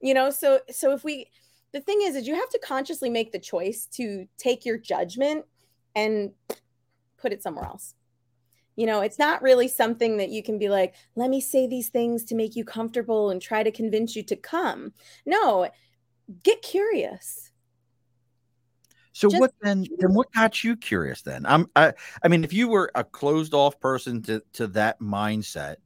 [0.00, 1.28] You know, so so if we
[1.72, 5.46] the thing is is you have to consciously make the choice to take your judgment
[5.94, 6.32] and
[7.16, 7.94] put it somewhere else.
[8.76, 11.88] You know, it's not really something that you can be like, let me say these
[11.88, 14.92] things to make you comfortable and try to convince you to come.
[15.26, 15.68] No,
[16.42, 17.52] get curious
[19.12, 19.86] so Just, what then?
[19.98, 21.22] Then what got you curious?
[21.22, 21.66] Then I'm.
[21.76, 21.92] I.
[22.22, 25.76] I mean, if you were a closed off person to to that mindset,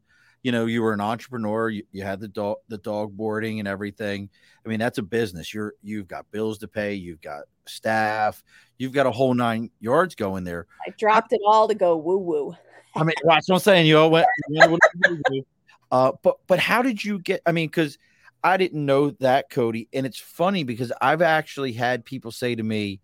[0.42, 1.68] you know, you were an entrepreneur.
[1.68, 4.30] You, you had the dog the dog boarding and everything.
[4.64, 5.52] I mean, that's a business.
[5.52, 6.94] You're you've got bills to pay.
[6.94, 8.44] You've got staff.
[8.78, 10.68] You've got a whole nine yards going there.
[10.86, 12.56] I dropped it all to go woo woo.
[12.96, 13.86] I mean, that's what I'm saying.
[13.86, 14.26] You all went.
[15.90, 17.42] uh, but but how did you get?
[17.46, 17.98] I mean, because
[18.42, 22.62] I didn't know that, Cody, and it's funny because I've actually had people say to
[22.62, 23.00] me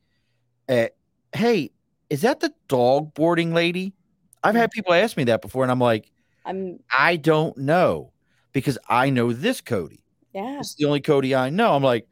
[0.68, 0.87] uh,
[1.33, 1.70] hey,
[2.11, 3.94] is that the dog boarding lady?
[4.42, 4.72] I've had mm.
[4.72, 6.11] people ask me that before, and I'm like,
[6.44, 8.12] I'm I don't know
[8.52, 10.05] because I know this Cody.
[10.33, 11.74] Yeah, it's the only Cody I know.
[11.74, 12.07] I'm like,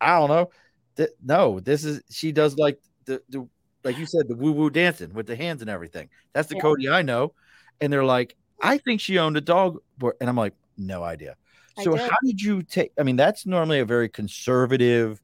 [0.00, 0.50] I don't know.
[0.96, 3.48] Th- no, this is she does like the the
[3.86, 6.10] like you said the woo woo dancing with the hands and everything.
[6.34, 6.62] That's the yeah.
[6.62, 7.32] Cody I know.
[7.80, 9.78] And they're like, I think she owned a dog,
[10.20, 11.36] and I'm like, no idea.
[11.82, 12.10] So did.
[12.10, 12.92] how did you take?
[12.98, 15.22] I mean, that's normally a very conservative,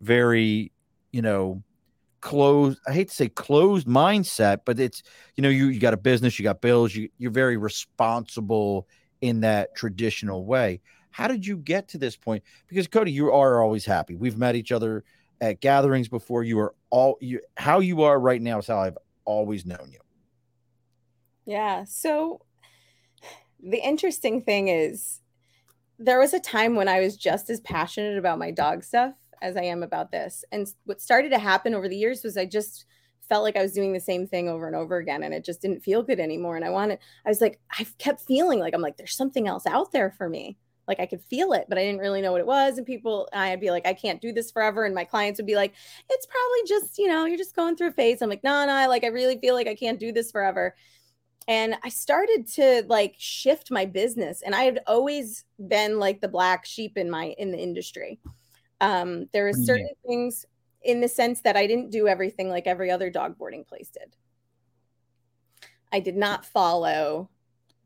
[0.00, 0.70] very
[1.12, 1.62] you know
[2.20, 5.02] closed i hate to say closed mindset but it's
[5.36, 8.88] you know you, you got a business you got bills you, you're very responsible
[9.20, 13.62] in that traditional way how did you get to this point because cody you are
[13.62, 15.04] always happy we've met each other
[15.40, 18.98] at gatherings before you are all you how you are right now is how i've
[19.24, 19.98] always known you
[21.46, 22.40] yeah so
[23.62, 25.20] the interesting thing is
[25.98, 29.56] there was a time when i was just as passionate about my dog stuff as
[29.56, 30.44] I am about this.
[30.50, 32.86] And what started to happen over the years was I just
[33.28, 35.60] felt like I was doing the same thing over and over again and it just
[35.60, 36.56] didn't feel good anymore.
[36.56, 39.66] And I wanted, I was like, I kept feeling like I'm like, there's something else
[39.66, 40.56] out there for me.
[40.86, 42.78] Like I could feel it, but I didn't really know what it was.
[42.78, 44.84] And people, I'd be like, I can't do this forever.
[44.84, 45.74] And my clients would be like,
[46.10, 48.20] it's probably just, you know, you're just going through a phase.
[48.22, 50.74] I'm like, no, no, like I really feel like I can't do this forever.
[51.46, 54.42] And I started to like shift my business.
[54.42, 58.18] And I had always been like the black sheep in my in the industry.
[58.80, 60.44] Um, there are certain things
[60.82, 64.16] in the sense that I didn't do everything like every other dog boarding place did.
[65.92, 67.30] I did not follow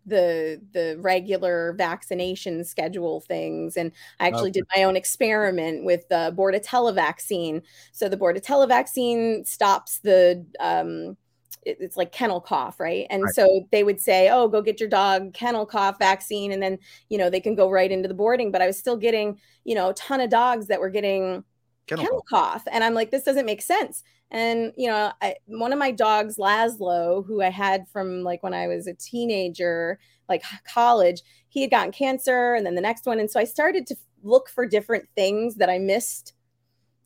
[0.09, 4.61] the the regular vaccination schedule things and i actually okay.
[4.61, 11.17] did my own experiment with the bordetella vaccine so the bordetella vaccine stops the um,
[11.65, 13.07] it's like kennel cough, right?
[13.11, 13.35] And right.
[13.35, 17.19] so they would say, "Oh, go get your dog kennel cough vaccine," and then you
[17.19, 18.51] know they can go right into the boarding.
[18.51, 21.45] But I was still getting you know a ton of dogs that were getting
[21.89, 22.65] kennel, kennel cough.
[22.71, 24.03] and I'm like, this doesn't make sense.
[24.31, 28.55] And you know, I, one of my dogs, Laszlo, who I had from like when
[28.55, 29.99] I was a teenager,
[30.29, 33.87] like college, he had gotten cancer, and then the next one, and so I started
[33.89, 36.35] to look for different things that I missed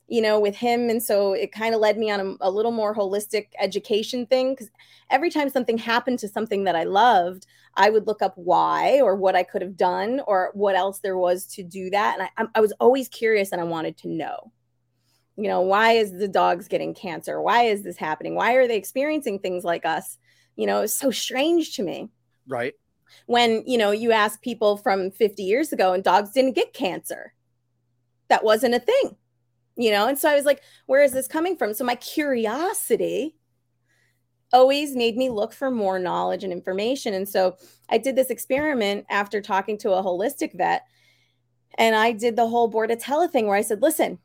[0.09, 0.91] you know, with him.
[0.91, 4.53] And so it kind of led me on a, a, little more holistic education thing.
[4.53, 4.69] Because
[5.09, 9.17] every time something happened to something that I loved, I would look up why or
[9.17, 12.19] what I could have done or what else there was to do that.
[12.19, 14.53] And I, I was always curious and I wanted to know.
[15.37, 17.41] You know, why is the dogs getting cancer?
[17.41, 18.35] Why is this happening?
[18.35, 20.19] Why are they experiencing things like us?
[20.57, 22.11] You know, it's so strange to me.
[22.47, 22.75] Right.
[23.27, 27.33] When, you know, you ask people from 50 years ago and dogs didn't get cancer.
[28.29, 29.17] That wasn't a thing
[29.77, 33.35] you know and so i was like where is this coming from so my curiosity
[34.53, 37.57] always made me look for more knowledge and information and so
[37.89, 40.83] i did this experiment after talking to a holistic vet
[41.79, 44.19] and i did the whole bordetella thing where i said listen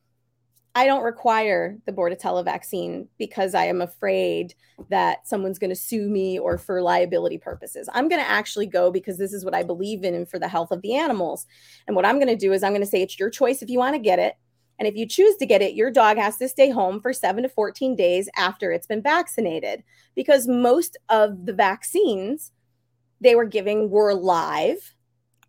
[0.77, 4.53] i don't require the bordetella vaccine because i am afraid
[4.89, 8.91] that someone's going to sue me or for liability purposes i'm going to actually go
[8.91, 11.45] because this is what i believe in and for the health of the animals
[11.87, 13.69] and what i'm going to do is i'm going to say it's your choice if
[13.69, 14.35] you want to get it
[14.79, 17.41] And if you choose to get it, your dog has to stay home for seven
[17.41, 19.83] to 14 days after it's been vaccinated
[20.15, 22.51] because most of the vaccines
[23.19, 24.93] they were giving were live.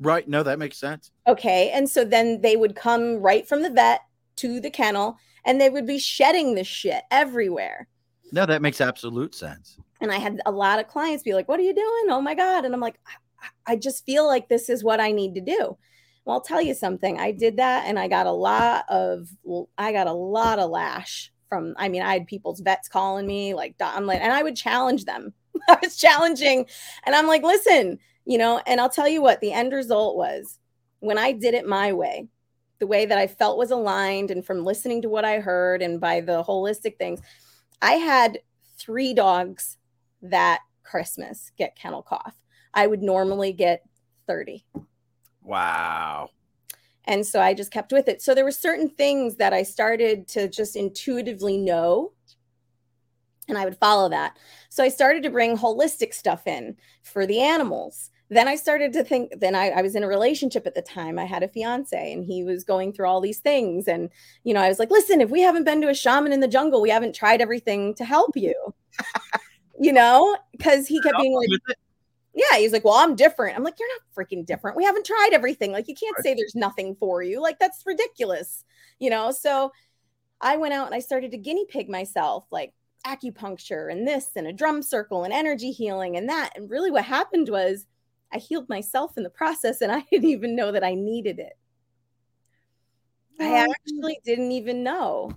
[0.00, 0.26] Right.
[0.26, 1.10] No, that makes sense.
[1.26, 1.70] Okay.
[1.70, 4.00] And so then they would come right from the vet
[4.38, 7.88] to the kennel and they would be shedding the shit everywhere.
[8.33, 9.79] No, that makes absolute sense.
[10.01, 12.07] And I had a lot of clients be like, What are you doing?
[12.11, 12.64] Oh my God.
[12.64, 12.98] And I'm like,
[13.66, 15.79] I just feel like this is what I need to do.
[16.24, 17.18] Well, I'll tell you something.
[17.18, 19.29] I did that and I got a lot of
[19.79, 23.55] I got a lot of lash from I mean, I had people's vets calling me
[23.55, 25.33] like I'm like and I would challenge them.
[25.68, 26.66] I was challenging
[27.05, 30.59] and I'm like, "Listen, you know, and I'll tell you what the end result was
[31.01, 32.29] when I did it my way,
[32.78, 36.00] the way that I felt was aligned and from listening to what I heard and
[36.00, 37.20] by the holistic things,
[37.82, 38.40] I had
[38.78, 39.78] 3 dogs
[40.22, 42.36] that Christmas get kennel cough.
[42.74, 43.82] I would normally get
[44.26, 44.64] 30.
[45.42, 46.30] Wow.
[47.04, 48.20] And so I just kept with it.
[48.20, 52.12] So there were certain things that I started to just intuitively know
[53.48, 54.36] and I would follow that.
[54.68, 58.10] So I started to bring holistic stuff in for the animals.
[58.30, 61.18] Then I started to think, then I, I, was in a relationship at the time.
[61.18, 63.88] I had a fiance and he was going through all these things.
[63.88, 64.10] And,
[64.44, 66.48] you know, I was like, listen, if we haven't been to a shaman in the
[66.48, 68.54] jungle, we haven't tried everything to help you,
[69.80, 71.76] you know, because he kept being like,
[72.34, 73.56] yeah, he's like, well, I'm different.
[73.56, 74.76] I'm like, you're not freaking different.
[74.76, 75.72] We haven't tried everything.
[75.72, 76.22] Like, you can't right.
[76.22, 77.40] say there's nothing for you.
[77.40, 78.64] Like, that's ridiculous,
[78.98, 79.32] you know?
[79.32, 79.72] So
[80.40, 82.74] I went out and I started to guinea pig myself, like
[83.06, 86.52] acupuncture and this and a drum circle and energy healing and that.
[86.54, 87.86] And really, what happened was
[88.32, 91.54] I healed myself in the process and I didn't even know that I needed it.
[93.40, 95.30] I actually didn't even know.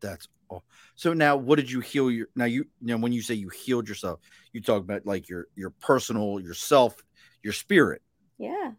[0.00, 0.62] That's all.
[0.94, 2.28] So now, what did you heal your?
[2.36, 4.20] Now you, you know, when you say you healed yourself,
[4.52, 6.94] you talk about like your your personal, yourself,
[7.42, 8.02] your spirit.
[8.38, 8.72] Yeah,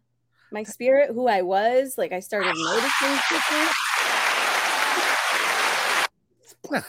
[0.50, 1.96] my spirit, who I was.
[1.98, 3.70] Like I started noticing different.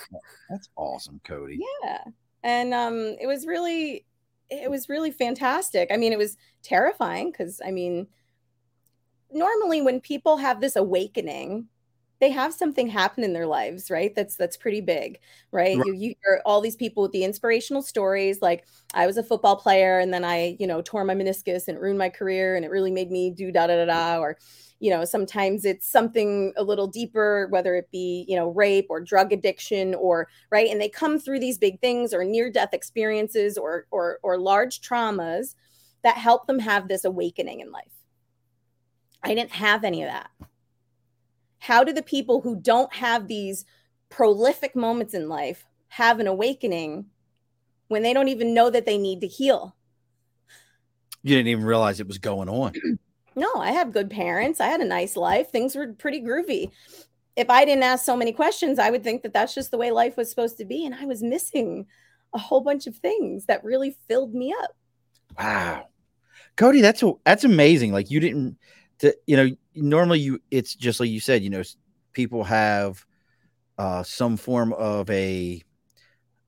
[0.50, 1.60] That's awesome, Cody.
[1.84, 2.04] Yeah,
[2.44, 4.06] and um, it was really,
[4.52, 5.90] it was really fantastic.
[5.92, 8.08] I mean, it was terrifying because I mean,
[9.32, 11.68] normally when people have this awakening
[12.22, 14.14] they have something happen in their lives, right?
[14.16, 15.20] That's that's pretty big,
[15.52, 15.76] right?
[15.76, 15.86] right.
[15.88, 19.56] You, you hear all these people with the inspirational stories, like I was a football
[19.56, 22.70] player and then I, you know, tore my meniscus and ruined my career and it
[22.70, 24.20] really made me do da da da da.
[24.20, 24.38] Or,
[24.80, 29.02] you know, sometimes it's something a little deeper, whether it be, you know, rape or
[29.02, 30.70] drug addiction or right.
[30.70, 34.80] And they come through these big things or near death experiences or or or large
[34.82, 35.56] traumas
[36.04, 37.94] that help them have this awakening in life.
[39.24, 40.30] I didn't have any of that
[41.62, 43.66] how do the people who don't have these
[44.10, 47.06] prolific moments in life have an awakening
[47.88, 49.76] when they don't even know that they need to heal?
[51.22, 52.74] You didn't even realize it was going on.
[53.36, 54.60] no, I have good parents.
[54.60, 55.52] I had a nice life.
[55.52, 56.72] Things were pretty groovy.
[57.36, 59.92] If I didn't ask so many questions, I would think that that's just the way
[59.92, 60.84] life was supposed to be.
[60.84, 61.86] And I was missing
[62.34, 64.76] a whole bunch of things that really filled me up.
[65.38, 65.90] Wow.
[66.56, 67.92] Cody, that's that's amazing.
[67.92, 68.58] Like you didn't
[69.02, 71.64] to, you know, normally you it's just like you said, you know,
[72.14, 73.06] people have
[73.78, 75.62] uh, some form of a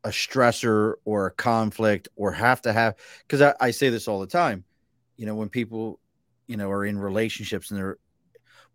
[0.03, 2.95] a stressor or a conflict or have to have
[3.27, 4.63] because I, I say this all the time.
[5.17, 5.99] You know, when people,
[6.47, 7.97] you know, are in relationships and they're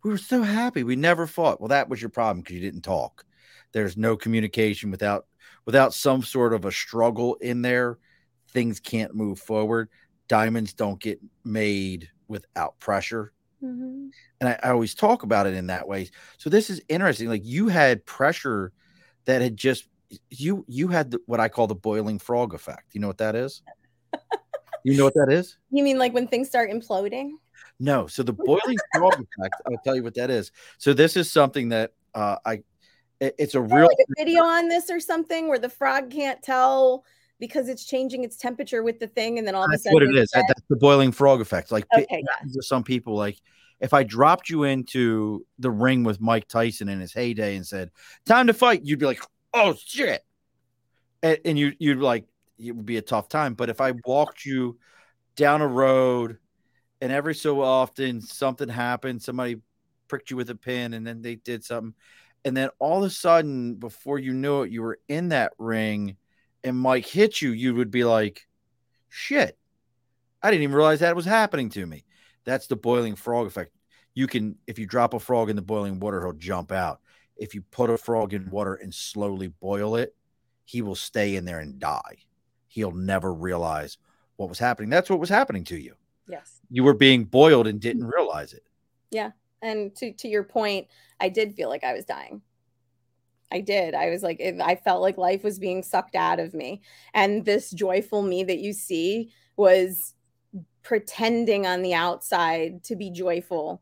[0.03, 1.59] we were so happy we never fought.
[1.59, 3.25] Well, that was your problem because you didn't talk.
[3.71, 5.25] There's no communication without
[5.65, 7.97] without some sort of a struggle in there.
[8.51, 9.89] Things can't move forward.
[10.27, 13.33] Diamonds don't get made without pressure.
[13.63, 14.07] Mm-hmm.
[14.39, 16.09] And I, I, always talk about it in that way.
[16.37, 17.27] So this is interesting.
[17.27, 18.71] Like you had pressure
[19.25, 19.87] that had just
[20.29, 22.93] you you had the, what I call the boiling frog effect.
[22.93, 23.61] You know what that is?
[24.85, 25.57] you know what that is?
[25.71, 27.31] You mean like when things start imploding?
[27.79, 28.07] No.
[28.07, 29.55] So the boiling frog effect.
[29.65, 30.51] I'll tell you what that is.
[30.77, 32.63] So this is something that uh, I.
[33.19, 36.41] It, it's a real like a video on this or something where the frog can't
[36.41, 37.03] tell
[37.39, 39.93] because it's changing its temperature with the thing, and then all that's of a sudden,
[39.93, 40.29] what it is.
[40.31, 41.71] That, that's the boiling frog effect.
[41.71, 42.47] Like okay, yeah.
[42.61, 43.39] some people, like
[43.79, 47.91] if I dropped you into the ring with Mike Tyson in his heyday and said,
[48.25, 49.21] "Time to fight," you'd be like,
[49.53, 50.23] "Oh shit,"
[51.23, 52.25] and, and you you'd like
[52.57, 53.53] it would be a tough time.
[53.53, 54.77] But if I walked you
[55.35, 56.37] down a road,
[57.01, 59.57] and every so often something happened, somebody
[60.09, 61.93] pricked you with a pin, and then they did something,
[62.43, 66.17] and then all of a sudden, before you knew it, you were in that ring
[66.63, 68.47] and Mike hit you, you would be like,
[69.09, 69.57] shit,
[70.41, 72.05] I didn't even realize that was happening to me.
[72.45, 73.71] That's the boiling frog effect.
[74.13, 76.99] You can, if you drop a frog in the boiling water, he'll jump out.
[77.37, 80.15] If you put a frog in water and slowly boil it,
[80.65, 82.17] he will stay in there and die.
[82.67, 83.97] He'll never realize
[84.35, 84.89] what was happening.
[84.89, 85.95] That's what was happening to you.
[86.27, 86.61] Yes.
[86.69, 88.63] You were being boiled and didn't realize it.
[89.09, 89.31] Yeah.
[89.61, 90.87] And to to your point,
[91.19, 92.41] I did feel like I was dying.
[93.51, 93.95] I did.
[93.95, 96.81] I was like, I felt like life was being sucked out of me.
[97.13, 100.13] And this joyful me that you see was
[100.83, 103.81] pretending on the outside to be joyful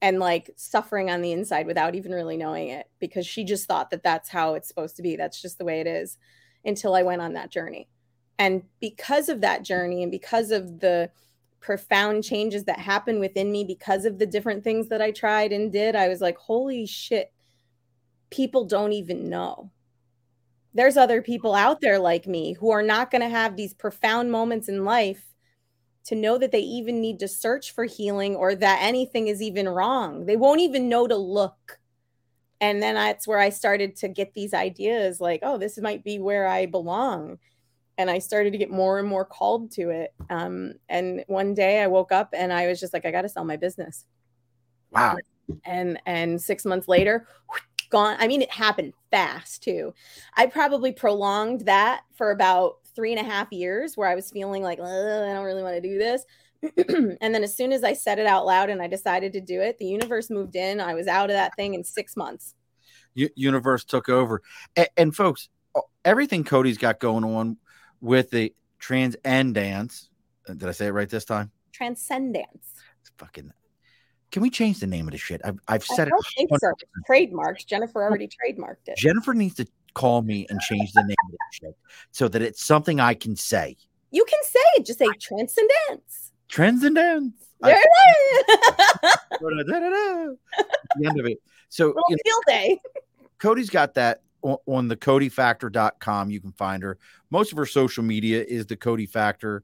[0.00, 3.90] and like suffering on the inside without even really knowing it because she just thought
[3.90, 5.16] that that's how it's supposed to be.
[5.16, 6.18] That's just the way it is
[6.64, 7.88] until I went on that journey.
[8.38, 11.10] And because of that journey and because of the
[11.60, 15.72] profound changes that happened within me, because of the different things that I tried and
[15.72, 17.32] did, I was like, holy shit,
[18.34, 19.70] people don't even know.
[20.74, 24.32] There's other people out there like me who are not going to have these profound
[24.32, 25.24] moments in life
[26.06, 29.68] to know that they even need to search for healing or that anything is even
[29.68, 30.26] wrong.
[30.26, 31.78] They won't even know to look.
[32.60, 36.18] And then that's where I started to get these ideas like, oh, this might be
[36.18, 37.38] where I belong.
[37.98, 40.12] And I started to get more and more called to it.
[40.28, 43.28] Um, and one day I woke up and I was just like, I got to
[43.28, 44.06] sell my business.
[44.90, 45.18] Wow.
[45.64, 47.28] And and six months later,
[47.94, 48.16] gone.
[48.18, 49.94] I mean, it happened fast too.
[50.36, 54.64] I probably prolonged that for about three and a half years where I was feeling
[54.64, 56.24] like, I don't really want to do this.
[57.20, 59.60] and then as soon as I said it out loud and I decided to do
[59.60, 60.80] it, the universe moved in.
[60.80, 62.56] I was out of that thing in six months.
[63.14, 64.42] U- universe took over.
[64.74, 65.48] And, and folks,
[66.04, 67.58] everything Cody's got going on
[68.00, 70.10] with the Transcendance.
[70.48, 71.52] Uh, did I say it right this time?
[71.72, 72.74] Transcendance.
[73.00, 73.52] It's fucking
[74.34, 75.40] can we change the name of the shit?
[75.44, 76.50] I've, I've said I it.
[76.58, 76.72] So.
[77.08, 77.66] Trademarked.
[77.66, 78.96] Jennifer already trademarked it.
[78.96, 81.76] Jennifer needs to call me and change the name of the shit
[82.10, 83.76] so that it's something I can say.
[84.10, 84.86] You can say it.
[84.86, 86.32] Just say Transcendance.
[86.48, 87.46] Transcendance.
[87.60, 88.76] There it is.
[90.96, 91.40] the end of it.
[91.68, 92.80] So you know, field day.
[93.38, 96.30] Cody's got that on, on the codyfactor.com.
[96.32, 96.98] You can find her.
[97.30, 99.62] Most of her social media is the Cody Factor.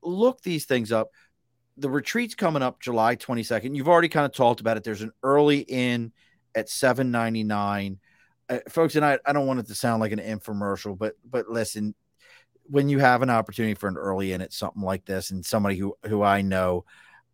[0.00, 1.10] Look these things up
[1.80, 3.74] the retreat's coming up July 22nd.
[3.74, 4.84] You've already kind of talked about it.
[4.84, 6.12] There's an early in
[6.54, 7.98] at 7.99.
[8.48, 11.48] Uh, folks, and I, I don't want it to sound like an infomercial, but but
[11.48, 11.94] listen,
[12.64, 15.76] when you have an opportunity for an early in at something like this, and somebody
[15.76, 16.84] who who I know,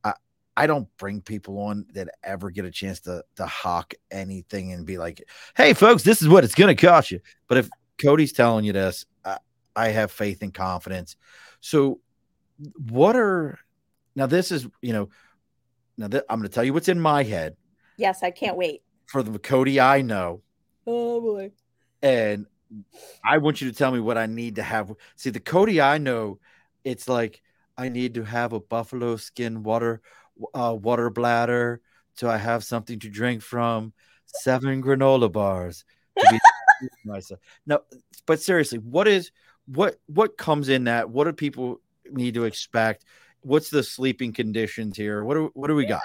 [0.05, 0.13] I,
[0.57, 4.87] I don't bring people on that ever get a chance to to hawk anything and
[4.87, 5.27] be like,
[5.57, 9.07] "Hey, folks, this is what it's to cost you." But if Cody's telling you this,
[9.25, 9.39] I,
[9.75, 11.17] I have faith and confidence.
[11.61, 12.01] So,
[12.91, 13.59] what are
[14.17, 15.09] now, this is, you know,
[15.97, 17.57] now that I'm going to tell you what's in my head.
[17.97, 18.83] Yes, I can't wait.
[19.07, 20.43] For the Cody I know.
[20.87, 21.53] Oh, boy.
[22.03, 22.47] And
[23.25, 24.93] I want you to tell me what I need to have.
[25.15, 26.41] See, the Cody I know,
[26.83, 27.41] it's like
[27.79, 30.03] I need to have a buffalo skin water
[30.53, 31.81] uh, water bladder
[32.17, 33.93] so I have something to drink from,
[34.27, 35.85] seven granola bars
[36.19, 37.41] to be myself.
[37.67, 37.81] No,
[38.27, 39.31] but seriously, what is
[39.67, 41.11] what what comes in that?
[41.11, 43.05] What do people need to expect?
[43.47, 45.25] What's the sleeping conditions here?
[45.25, 45.91] What do what do we yeah.
[45.91, 46.03] got?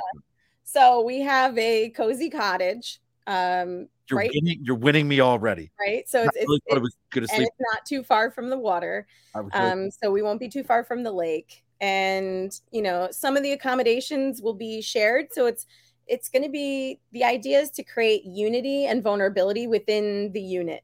[0.63, 3.01] So we have a cozy cottage.
[3.27, 4.31] Um, you're right?
[4.33, 4.59] winning.
[4.61, 5.71] You're winning me already.
[5.79, 6.07] Right.
[6.07, 9.07] So it's, really it's, it's and it's not too far from the water.
[9.53, 11.63] Um, so we won't be too far from the lake.
[11.81, 15.33] And you know, some of the accommodations will be shared.
[15.33, 15.65] So it's
[16.07, 20.83] it's going to be the idea is to create unity and vulnerability within the unit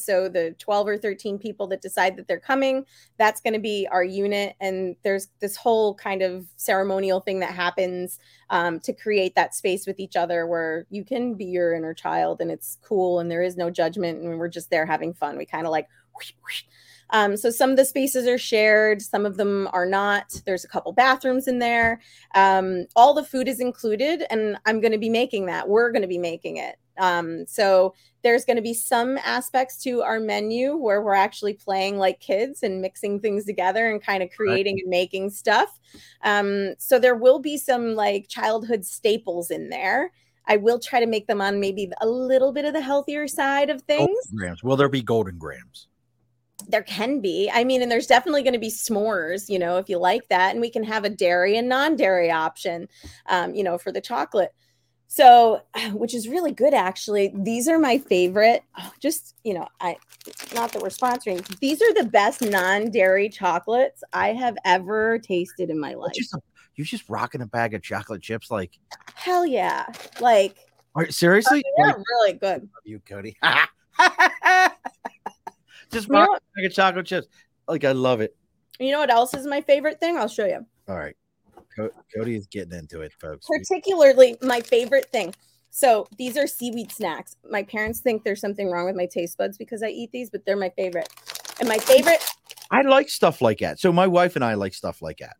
[0.00, 2.84] so the 12 or 13 people that decide that they're coming,
[3.18, 4.56] that's going to be our unit.
[4.60, 8.18] And there's this whole kind of ceremonial thing that happens
[8.50, 12.40] um, to create that space with each other where you can be your inner child
[12.40, 15.36] and it's cool and there is no judgment and we're just there having fun.
[15.36, 16.64] We kind of like whoosh, whoosh,
[17.10, 20.40] um, so some of the spaces are shared, some of them are not.
[20.44, 22.00] There's a couple bathrooms in there.
[22.34, 25.68] Um, all the food is included, and I'm going to be making that.
[25.68, 26.76] We're going to be making it.
[26.98, 31.98] Um, so there's going to be some aspects to our menu where we're actually playing
[31.98, 34.82] like kids and mixing things together and kind of creating right.
[34.82, 35.78] and making stuff.
[36.22, 40.12] Um, so there will be some like childhood staples in there.
[40.46, 43.70] I will try to make them on maybe a little bit of the healthier side
[43.70, 44.08] of things.
[44.08, 44.62] Golden Grahams.
[44.62, 45.88] Will there be Golden Grahams?
[46.66, 47.50] there can be.
[47.52, 50.52] I mean, and there's definitely going to be s'mores, you know, if you like that.
[50.52, 52.88] And we can have a dairy and non dairy option,
[53.26, 54.52] um, you know, for the chocolate.
[55.08, 57.32] So, which is really good, actually.
[57.34, 58.62] These are my favorite.
[58.78, 59.96] Oh, just, you know, I,
[60.54, 65.70] not that we're sponsoring, these are the best non dairy chocolates I have ever tasted
[65.70, 66.12] in my life.
[66.14, 66.40] Just a,
[66.76, 68.78] you're just rocking a bag of chocolate chips like,
[69.14, 69.86] hell yeah.
[70.20, 70.56] Like,
[70.94, 71.64] Are, seriously?
[71.66, 72.68] Oh, they're like, really good.
[72.84, 73.36] you, Cody.
[75.90, 77.28] Just rock you know, chocolate chips.
[77.66, 78.36] Like I love it.
[78.78, 80.16] You know what else is my favorite thing?
[80.16, 80.64] I'll show you.
[80.88, 81.16] All right.
[82.16, 83.46] Cody is getting into it, folks.
[83.46, 85.34] Particularly my favorite thing.
[85.70, 87.36] So these are seaweed snacks.
[87.48, 90.44] My parents think there's something wrong with my taste buds because I eat these, but
[90.44, 91.08] they're my favorite.
[91.60, 92.24] And my favorite.
[92.70, 93.78] I like stuff like that.
[93.78, 95.36] So my wife and I like stuff like that.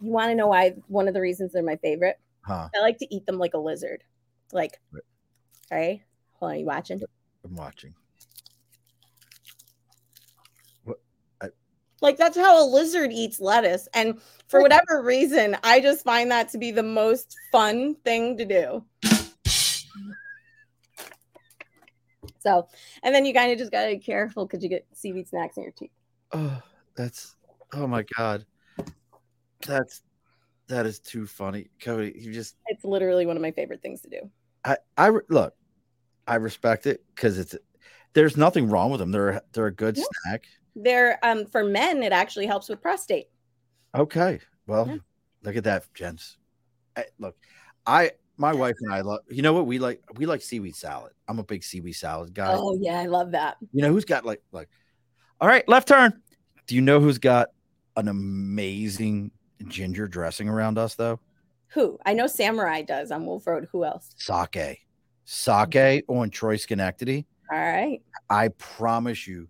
[0.00, 0.74] You want to know why?
[0.88, 2.18] One of the reasons they're my favorite.
[2.42, 2.68] Huh.
[2.74, 4.02] I like to eat them like a lizard.
[4.52, 4.80] Like,
[5.70, 6.02] right?
[6.34, 7.00] Hold on, you watching?
[7.44, 7.94] I'm watching.
[12.00, 13.88] Like that's how a lizard eats lettuce.
[13.94, 18.44] And for whatever reason, I just find that to be the most fun thing to
[18.44, 18.84] do.
[22.38, 22.68] So,
[23.02, 25.62] and then you kind of just gotta be careful because you get seaweed snacks in
[25.62, 25.90] your teeth.
[26.32, 26.62] Oh,
[26.96, 27.36] that's
[27.74, 28.46] oh my god.
[29.66, 30.02] That's
[30.68, 31.68] that is too funny.
[31.82, 34.30] Cody, you just It's literally one of my favorite things to do.
[34.64, 35.54] I I look,
[36.26, 37.54] I respect it because it's
[38.14, 39.10] there's nothing wrong with them.
[39.10, 40.04] They're they're a good Yeah.
[40.24, 40.44] snack.
[40.76, 43.26] They're um for men, it actually helps with prostate.
[43.94, 44.40] Okay.
[44.66, 44.96] Well, Yeah.
[45.42, 46.36] look at that, gents.
[46.96, 47.36] I, look,
[47.86, 49.20] I my wife and I love.
[49.28, 50.02] You know what we like?
[50.16, 51.12] We like seaweed salad.
[51.28, 52.54] I'm a big seaweed salad guy.
[52.56, 53.56] Oh yeah, I love that.
[53.72, 54.68] You know who's got like like?
[55.40, 56.22] All right, left turn.
[56.66, 57.48] Do you know who's got
[57.96, 59.30] an amazing
[59.68, 61.20] ginger dressing around us though?
[61.74, 61.98] Who?
[62.04, 63.68] I know Samurai does on Wolf Road.
[63.72, 64.14] Who else?
[64.16, 64.80] Sake.
[65.24, 67.26] Sake on Troy Schenectady.
[67.52, 68.00] All right.
[68.28, 69.48] I promise you,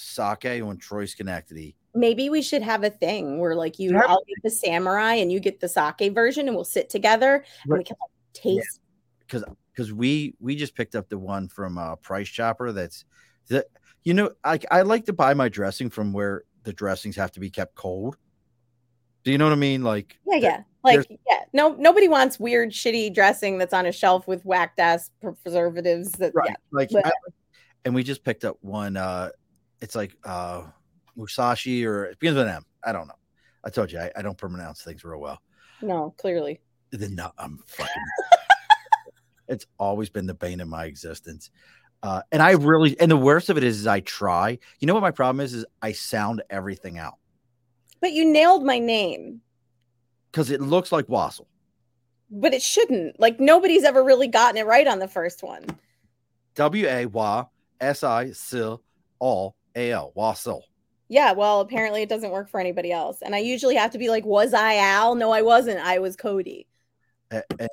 [0.00, 1.76] sake on Troy Schenectady.
[1.94, 5.30] Maybe we should have a thing where like you Have- I'll get the samurai and
[5.32, 8.80] you get the sake version and we'll sit together and we can like taste
[9.20, 13.04] because because we we just picked up the one from uh price chopper that's
[13.48, 13.66] that
[14.04, 17.40] you know I, I like to buy my dressing from where the dressings have to
[17.40, 18.16] be kept cold
[19.24, 20.62] do you know what i mean like Yeah, th- yeah.
[20.82, 21.40] Like, yeah.
[21.52, 25.10] No, nobody wants weird, shitty dressing that's on a shelf with whacked ass
[25.42, 26.12] preservatives.
[26.12, 26.54] That right yeah.
[26.72, 27.10] like But- I-
[27.84, 29.30] and we just picked up one uh
[29.80, 30.62] it's like uh
[31.16, 33.14] musashi or it begins with an m i don't know
[33.64, 35.40] i told you i, I don't pronounce things real well
[35.82, 36.60] No, clearly.
[36.92, 38.02] then no, i'm fucking
[39.48, 41.50] it's always been the bane of my existence
[42.02, 44.94] uh and i really and the worst of it is, is i try you know
[44.94, 47.14] what my problem is is i sound everything out
[48.00, 49.40] But you nailed my name.
[50.30, 51.46] because it looks like Wassel.
[52.32, 53.18] But it shouldn't.
[53.18, 55.64] Like nobody's ever really gotten it right on the first one.
[56.54, 57.44] W A Y
[57.80, 58.54] S I S
[59.18, 60.62] all A L Wassel.
[61.08, 63.20] Yeah, well, apparently it doesn't work for anybody else.
[63.20, 65.16] And I usually have to be like, was I Al?
[65.16, 65.80] No, I wasn't.
[65.80, 66.68] I was Cody.
[67.32, 67.68] A- a-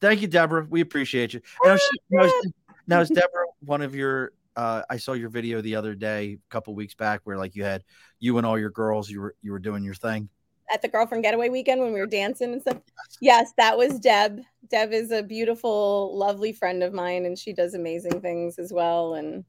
[0.00, 0.66] Thank you, Deborah.
[0.68, 1.40] We appreciate you.
[1.62, 2.52] And now, she, now, is,
[2.86, 4.32] now is Deborah one of your?
[4.56, 7.64] Uh, I saw your video the other day, a couple weeks back, where like you
[7.64, 7.82] had
[8.20, 10.28] you and all your girls, you were you were doing your thing.
[10.72, 12.78] At the girlfriend getaway weekend when we were dancing and stuff.
[13.20, 14.40] Yes, that was Deb.
[14.70, 19.14] Deb is a beautiful, lovely friend of mine, and she does amazing things as well.
[19.14, 19.44] And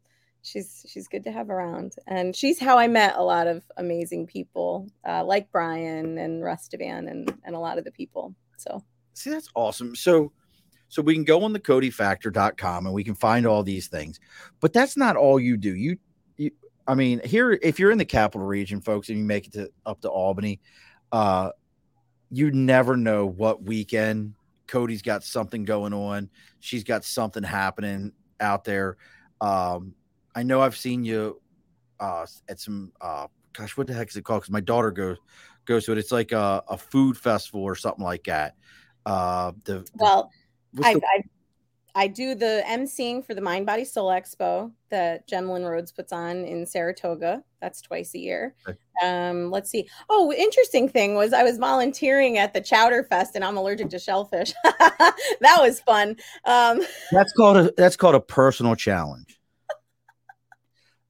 [0.45, 1.95] she's she's good to have around.
[2.07, 7.09] And she's how I met a lot of amazing people, uh, like Brian and Rustavan
[7.09, 8.35] and and a lot of the people.
[8.57, 8.83] So
[9.15, 9.95] See, that's awesome.
[9.95, 10.33] So,
[10.89, 14.19] so we can go on the codyfactor.com and we can find all these things,
[14.59, 15.73] but that's not all you do.
[15.73, 15.97] You,
[16.35, 16.51] you,
[16.85, 19.71] I mean, here, if you're in the capital region, folks, and you make it to
[19.85, 20.59] up to Albany,
[21.13, 21.51] uh,
[22.29, 24.33] you never know what weekend
[24.67, 26.29] Cody's got something going on.
[26.59, 28.97] She's got something happening out there.
[29.39, 29.93] Um,
[30.35, 31.41] I know I've seen you
[31.99, 34.41] uh, at some, uh, gosh, what the heck is it called?
[34.41, 35.17] Because my daughter goes
[35.65, 35.97] goes to it.
[35.97, 38.55] It's like a, a food festival or something like that.
[39.05, 40.31] Uh, the, the- well,
[40.83, 41.23] I, the- I
[41.97, 46.43] I do the emceeing for the Mind Body Soul Expo that Gemlin Rhodes puts on
[46.43, 47.41] in Saratoga.
[47.61, 48.53] That's twice a year.
[48.67, 48.77] Okay.
[49.01, 49.87] Um, let's see.
[50.09, 53.99] Oh, interesting thing was I was volunteering at the Chowder Fest, and I'm allergic to
[53.99, 54.51] shellfish.
[54.65, 56.17] that was fun.
[56.43, 56.81] Um,
[57.13, 59.39] that's called a that's called a personal challenge.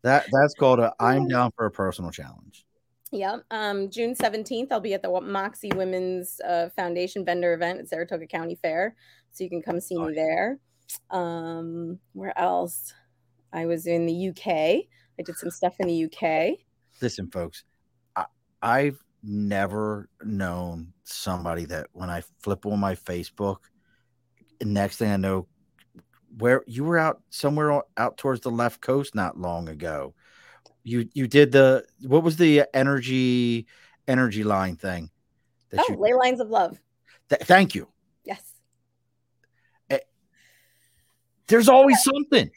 [0.05, 2.63] That that's called a I'm down for a personal challenge.
[3.11, 3.37] yeah.
[3.49, 8.27] Um, June 17th, I'll be at the Moxie Women's uh, Foundation vendor event at Saratoga
[8.27, 8.95] County Fair,
[9.31, 10.15] so you can come see me Nice.
[10.15, 10.59] there.
[11.09, 12.93] Um, where else?
[13.51, 14.47] I was in the UK.
[14.47, 16.59] I did some stuff in the UK.
[17.01, 17.63] Listen, folks,
[18.15, 18.25] I,
[18.61, 23.57] I've never known somebody that when I flip on my Facebook,
[24.61, 25.47] next thing I know,
[26.37, 30.13] where you were out somewhere out towards the left coast not long ago.
[30.83, 33.67] You you did the what was the energy
[34.07, 35.09] energy line thing?
[35.69, 36.79] That Oh, you, Ley Lines of Love.
[37.29, 37.87] th- thank you.
[38.23, 38.41] Yes.
[41.47, 42.49] There's always something.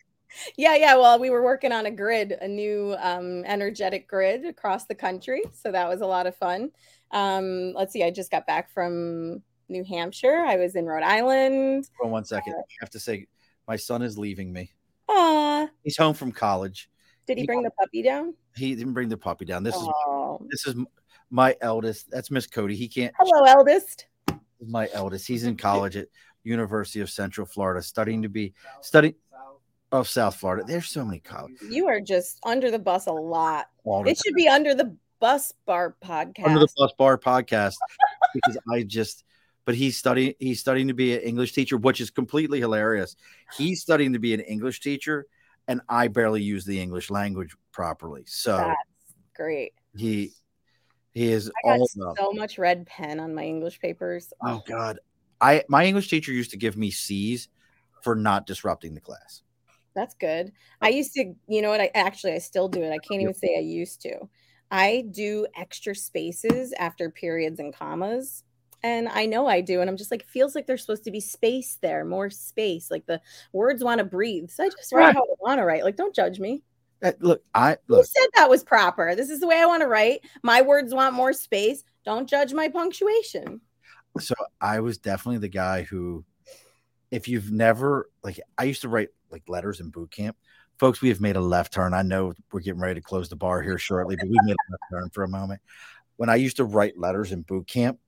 [0.56, 0.96] Yeah, yeah.
[0.96, 5.42] Well, we were working on a grid, a new um, energetic grid across the country.
[5.52, 6.70] So that was a lot of fun.
[7.10, 8.04] Um, let's see.
[8.04, 10.44] I just got back from New Hampshire.
[10.46, 11.88] I was in Rhode Island.
[11.98, 12.54] Hold on one second.
[12.56, 13.26] I have to say,
[13.68, 14.72] my son is leaving me.
[15.08, 16.90] Aw, He's home from college.
[17.26, 18.34] did he He- bring the puppy down?
[18.56, 19.62] He didn't bring the puppy down.
[19.62, 20.40] This is Oh.
[20.50, 20.74] this is
[21.30, 22.10] my eldest.
[22.10, 22.74] That's Miss Cody.
[22.74, 23.14] He can't.
[23.18, 24.06] Hello, eldest.
[24.66, 25.28] My eldest.
[25.28, 26.08] He's in college at
[26.42, 29.14] University of Central Florida, studying to be studying
[29.92, 30.64] of South Florida.
[30.66, 31.60] There's so many colleges.
[31.70, 33.66] You are just under the bus a lot.
[33.84, 36.46] It should be under the bus bar podcast.
[36.46, 37.74] under the bus bar podcast
[38.34, 39.24] because I just.
[39.68, 43.16] But he's studying he's studying to be an English teacher, which is completely hilarious.
[43.54, 45.26] He's studying to be an English teacher,
[45.68, 48.24] and I barely use the English language properly.
[48.26, 49.74] So That's great.
[49.94, 50.32] he
[51.12, 54.32] he is I got all so much red pen on my English papers.
[54.42, 55.00] Oh God,
[55.38, 57.50] I my English teacher used to give me C's
[58.02, 59.42] for not disrupting the class.
[59.94, 60.50] That's good.
[60.80, 61.82] I used to, you know what?
[61.82, 62.90] I actually I still do it.
[62.90, 64.30] I can't even say I used to.
[64.70, 68.44] I do extra spaces after periods and commas.
[68.82, 69.80] And I know I do.
[69.80, 72.90] And I'm just like, feels like there's supposed to be space there, more space.
[72.90, 73.20] Like the
[73.52, 74.50] words want to breathe.
[74.50, 75.14] So I just write Right.
[75.14, 75.84] how I want to write.
[75.84, 76.62] Like, don't judge me.
[77.02, 78.06] Uh, look, I Who look.
[78.06, 79.14] said that was proper?
[79.14, 80.20] This is the way I want to write.
[80.42, 81.82] My words want more space.
[82.04, 83.60] Don't judge my punctuation.
[84.18, 86.24] So I was definitely the guy who,
[87.10, 90.36] if you've never like, I used to write like letters in boot camp.
[90.78, 91.94] Folks, we have made a left turn.
[91.94, 94.70] I know we're getting ready to close the bar here shortly, but we made a
[94.72, 95.60] left turn for a moment.
[96.16, 97.98] When I used to write letters in boot camp,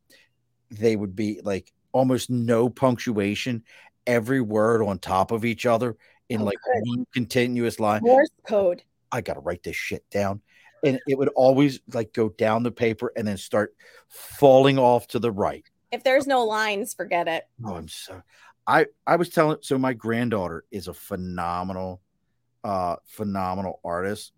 [0.70, 3.64] they would be like almost no punctuation,
[4.06, 5.96] every word on top of each other
[6.28, 6.82] in Oh, like good.
[6.86, 8.02] one continuous line.
[8.02, 8.82] Morse code.
[9.12, 10.40] I got to write this shit down.
[10.84, 13.74] And it would always like go down the paper and then start
[14.08, 15.64] falling off to the right.
[15.92, 17.44] If there's no lines, forget it.
[17.64, 18.22] Oh, I'm so
[18.66, 22.00] I I was telling so my granddaughter is a phenomenal
[22.64, 24.32] uh phenomenal artist.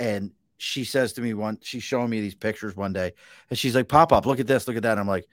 [0.00, 0.32] And
[0.64, 3.12] she says to me one she's showing me these pictures one day
[3.50, 4.92] and she's like, Pop up, look at this, look at that.
[4.92, 5.26] And I'm like,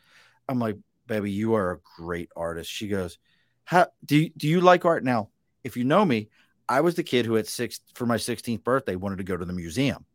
[0.50, 0.78] I'm like,
[1.08, 2.70] baby, you are a great artist.
[2.70, 3.18] She goes,
[3.64, 5.30] How do you do you like art now?
[5.64, 6.30] If you know me,
[6.68, 9.46] I was the kid who at six for my 16th birthday wanted to go to
[9.46, 10.06] the museum.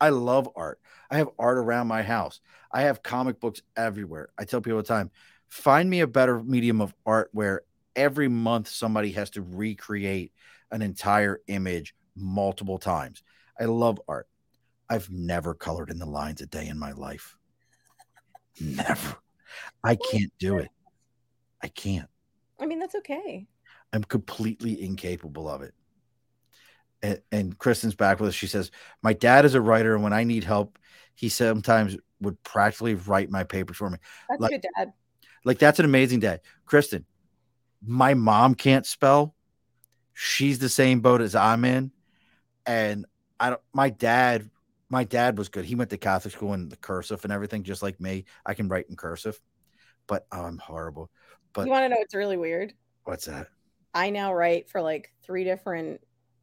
[0.00, 0.80] I love art.
[1.10, 2.40] I have art around my house.
[2.72, 4.30] I have comic books everywhere.
[4.36, 5.10] I tell people all the time,
[5.48, 7.62] find me a better medium of art where
[7.94, 10.32] every month somebody has to recreate
[10.70, 13.22] an entire image multiple times.
[13.60, 14.28] I love art.
[14.88, 17.36] I've never colored in the lines a day in my life.
[18.60, 19.16] Never.
[19.82, 20.68] I can't do it.
[21.62, 22.08] I can't.
[22.60, 23.46] I mean, that's okay.
[23.92, 25.74] I'm completely incapable of it.
[27.02, 28.34] And, and Kristen's back with us.
[28.34, 28.70] She says,
[29.02, 30.78] My dad is a writer, and when I need help,
[31.14, 33.98] he sometimes would practically write my papers for me.
[34.28, 34.92] That's Like- good, Dad.
[35.44, 36.40] Like, that's an amazing dad.
[36.64, 37.04] Kristen,
[37.86, 39.34] my mom can't spell.
[40.14, 41.92] She's the same boat as I'm in.
[42.64, 43.04] And
[43.40, 44.50] I don't, my dad,
[44.88, 45.64] my dad was good.
[45.64, 48.24] He went to Catholic school and the cursive and everything, just like me.
[48.46, 49.40] I can write in cursive,
[50.06, 51.10] but oh, I'm horrible.
[51.52, 52.74] But you want to know what's really weird?
[53.04, 53.48] what's that?
[53.92, 56.00] I now write for like three different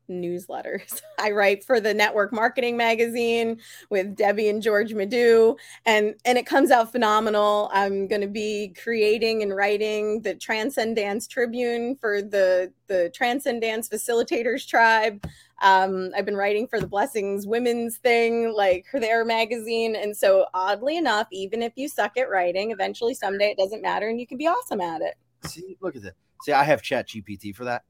[0.09, 1.01] newsletters.
[1.19, 6.45] I write for the Network Marketing Magazine with Debbie and George Madu, and and it
[6.45, 7.69] comes out phenomenal.
[7.73, 14.67] I'm going to be creating and writing the Transcendance Tribune for the the Transcendance Facilitators
[14.67, 15.25] Tribe.
[15.61, 20.97] Um, I've been writing for the Blessings Women's thing, like their magazine, and so oddly
[20.97, 24.37] enough, even if you suck at writing, eventually someday it doesn't matter, and you can
[24.37, 25.15] be awesome at it.
[25.45, 26.13] See, look at that.
[26.43, 27.83] See, I have Chat GPT for that.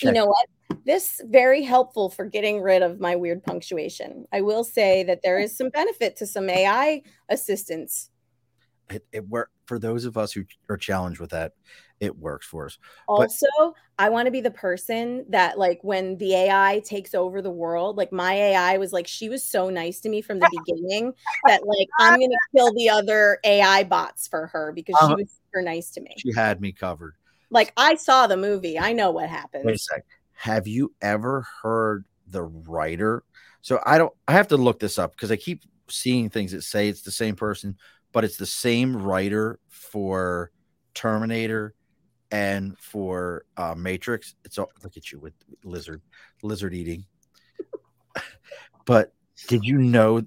[0.00, 0.46] you know what
[0.84, 4.26] this very helpful for getting rid of my weird punctuation.
[4.32, 8.10] I will say that there is some benefit to some ai assistance
[8.90, 11.52] it, it work for those of us who are challenged with that
[12.00, 12.78] it works for us.
[13.06, 13.46] Also
[13.98, 17.96] i want to be the person that like when the ai takes over the world
[17.96, 21.12] like my ai was like she was so nice to me from the beginning
[21.46, 25.16] that like i'm gonna kill the other ai bots for her because she Uh-huh.
[25.18, 26.14] was super nice to me.
[26.18, 27.14] She had me covered.
[27.50, 28.78] Like i saw the movie.
[28.78, 30.04] I know what happens wait a sec
[30.40, 33.24] have you ever heard the writer?
[33.62, 36.62] So i don't i have to look this up because i keep seeing things that
[36.62, 37.76] say it's the same person
[38.12, 40.50] but it's the same writer for
[40.94, 41.74] terminator
[42.30, 44.34] and for uh matrix.
[44.44, 45.34] It's all look at you with
[45.64, 46.02] lizard
[46.42, 47.04] lizard eating.
[48.86, 49.12] But
[49.46, 50.22] did you know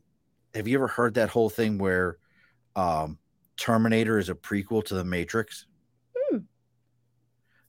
[0.53, 2.17] have you ever heard that whole thing where
[2.75, 3.17] um
[3.57, 5.65] terminator is a prequel to the matrix?
[6.15, 6.37] Hmm.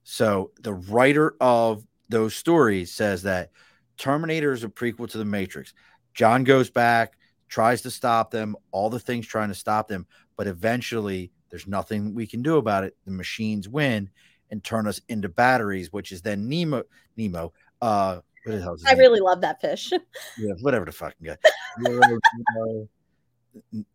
[0.05, 3.51] so the writer of those stories says that
[3.97, 5.73] terminator is a prequel to the matrix
[6.13, 7.17] john goes back
[7.49, 12.15] tries to stop them all the things trying to stop them but eventually there's nothing
[12.15, 14.11] we can do about it the machines win
[14.51, 16.83] and turn us into batteries which is then nemo
[17.17, 18.99] nemo uh what the hell i name?
[18.99, 19.91] really love that fish
[20.39, 21.37] yeah, whatever the fucking guy.
[21.79, 22.19] Nemo,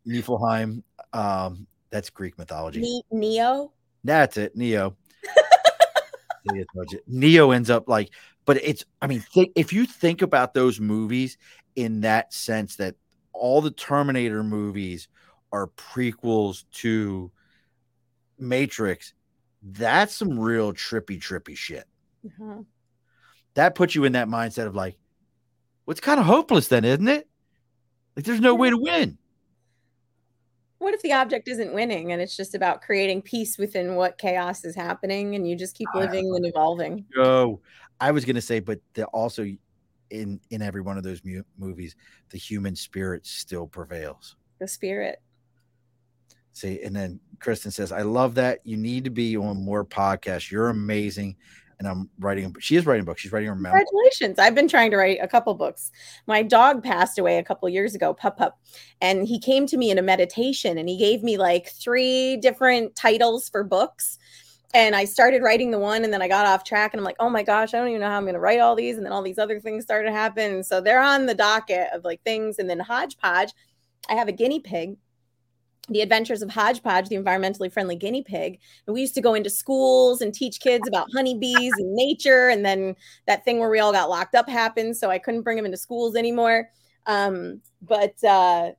[0.07, 0.83] Niflheim.
[1.13, 2.81] Um, that's Greek mythology.
[2.81, 3.71] Ne- neo
[4.03, 4.95] That's it, Neo.
[6.55, 6.65] You.
[7.07, 8.11] Neo ends up like,
[8.45, 8.85] but it's.
[9.01, 11.37] I mean, think, if you think about those movies
[11.75, 12.95] in that sense, that
[13.33, 15.07] all the Terminator movies
[15.51, 17.31] are prequels to
[18.37, 19.13] Matrix.
[19.61, 21.85] That's some real trippy, trippy shit.
[22.25, 22.63] Uh-huh.
[23.55, 24.97] That puts you in that mindset of like,
[25.85, 27.27] well, it's kind of hopeless then, isn't it?
[28.15, 29.17] Like, there's no way to win.
[30.79, 34.63] What if the object isn't winning and it's just about creating peace within what chaos
[34.63, 37.05] is happening and you just keep living and evolving?
[37.17, 37.59] Oh,
[37.99, 39.45] I was gonna say, but the, also
[40.09, 41.95] in in every one of those mu- movies,
[42.29, 44.37] the human spirit still prevails.
[44.59, 45.21] The spirit.
[46.53, 48.59] See, and then Kristen says, "I love that.
[48.63, 50.49] You need to be on more podcasts.
[50.49, 51.35] You're amazing."
[51.79, 52.53] And I'm writing.
[52.59, 53.21] She is writing books.
[53.21, 53.79] She's writing her memoir.
[53.79, 54.37] Congratulations!
[54.37, 55.91] I've been trying to write a couple books.
[56.27, 58.59] My dog passed away a couple years ago, Pup Pup,
[58.99, 62.95] and he came to me in a meditation, and he gave me like three different
[62.95, 64.17] titles for books
[64.73, 67.15] and I started writing the one and then I got off track and I'm like,
[67.19, 68.97] oh my gosh, I don't even know how I'm going to write all these.
[68.97, 70.63] And then all these other things started to happen.
[70.63, 72.59] so they're on the docket of like things.
[72.59, 73.51] And then Hodgepodge,
[74.09, 74.97] I have a guinea pig,
[75.89, 78.59] the adventures of Hodgepodge, the environmentally friendly guinea pig.
[78.85, 82.49] And we used to go into schools and teach kids about honeybees and nature.
[82.49, 82.95] And then
[83.27, 84.97] that thing where we all got locked up happened.
[84.97, 86.69] So I couldn't bring them into schools anymore.
[87.05, 88.71] Um, but uh,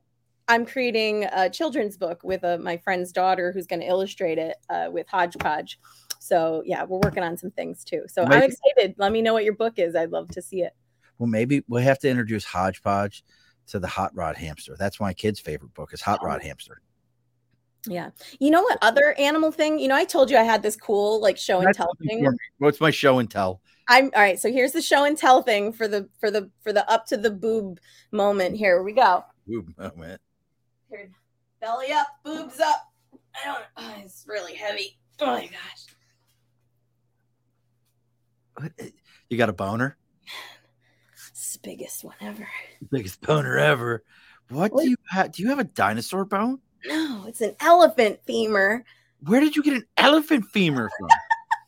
[0.47, 4.57] I'm creating a children's book with uh, my friend's daughter who's going to illustrate it
[4.69, 5.79] uh, with Hodgepodge.
[6.19, 8.03] So yeah, we're working on some things too.
[8.07, 8.95] So maybe, I'm excited.
[8.97, 9.95] Let me know what your book is.
[9.95, 10.73] I'd love to see it.
[11.17, 13.23] Well, maybe we'll have to introduce Hodgepodge
[13.67, 14.75] to the Hot Rod Hamster.
[14.77, 16.25] That's my kid's favorite book is Hot oh.
[16.25, 16.81] Rod Hamster.
[17.87, 18.11] Yeah.
[18.39, 19.79] You know what other animal thing?
[19.79, 22.27] You know, I told you I had this cool like show and That's tell thing.
[22.59, 23.61] What's my show and tell?
[23.87, 24.39] I'm all right.
[24.39, 27.17] So here's the show and tell thing for the for the for the up to
[27.17, 27.79] the boob
[28.11, 28.55] moment.
[28.55, 29.25] Here we go.
[29.47, 30.21] Boob moment.
[30.89, 31.11] Here,
[31.59, 32.87] belly up, boobs up.
[33.35, 33.63] I don't.
[33.77, 34.97] Oh, it's really heavy.
[35.19, 35.49] Oh my
[38.57, 38.71] gosh.
[38.79, 38.89] Eh,
[39.29, 39.97] you got a boner?
[41.31, 42.47] It's the biggest one ever.
[42.91, 44.03] Biggest boner ever.
[44.49, 44.83] What, what?
[44.83, 45.31] do you have?
[45.31, 46.59] Do you have a dinosaur bone?
[46.85, 48.83] No, it's an elephant femur.
[49.25, 51.09] Where did you get an elephant femur from?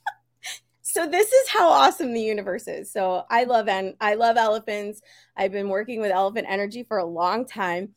[0.82, 2.91] so this is how awesome the universe is.
[2.91, 5.01] So I love and I love elephants.
[5.38, 7.89] I've been working with elephant energy for a long time.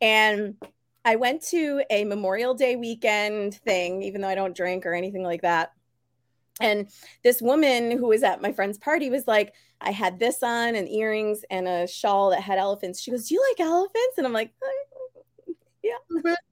[0.00, 0.54] And
[1.04, 5.22] I went to a Memorial Day weekend thing, even though I don't drink or anything
[5.22, 5.72] like that.
[6.60, 6.88] And
[7.24, 10.88] this woman who was at my friend's party was like, I had this on and
[10.88, 13.00] earrings and a shawl that had elephants.
[13.00, 14.18] She goes, Do you like elephants?
[14.18, 15.52] And I'm like, uh,
[15.82, 15.96] Yeah,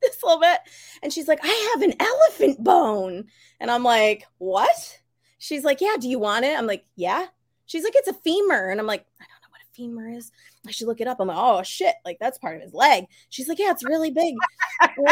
[0.02, 0.58] this little bit.
[1.02, 3.26] And she's like, I have an elephant bone.
[3.58, 5.00] And I'm like, What?
[5.38, 6.58] She's like, Yeah, do you want it?
[6.58, 7.26] I'm like, Yeah.
[7.66, 8.70] She's like, It's a femur.
[8.70, 10.32] And I'm like, I don't know what a femur is.
[10.66, 11.20] I should look it up.
[11.20, 13.06] I'm like, oh shit, like that's part of his leg.
[13.30, 14.34] She's like, yeah, it's really big.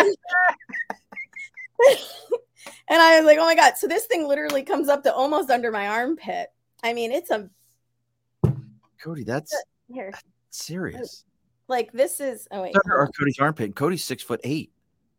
[2.89, 3.76] and I was like, oh my god.
[3.76, 6.49] So this thing literally comes up to almost under my armpit.
[6.82, 7.49] I mean, it's a
[9.03, 9.55] Cody, that's,
[9.89, 10.11] Here.
[10.12, 11.24] That's serious.
[11.68, 12.74] Like this is oh wait.
[12.84, 13.76] Under our Cody's armpit.
[13.76, 14.72] Cody's six foot eight.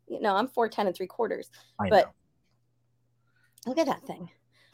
[0.10, 1.50] You know, I'm four ten and three quarters.
[1.80, 3.72] I but know.
[3.72, 4.30] look at that thing.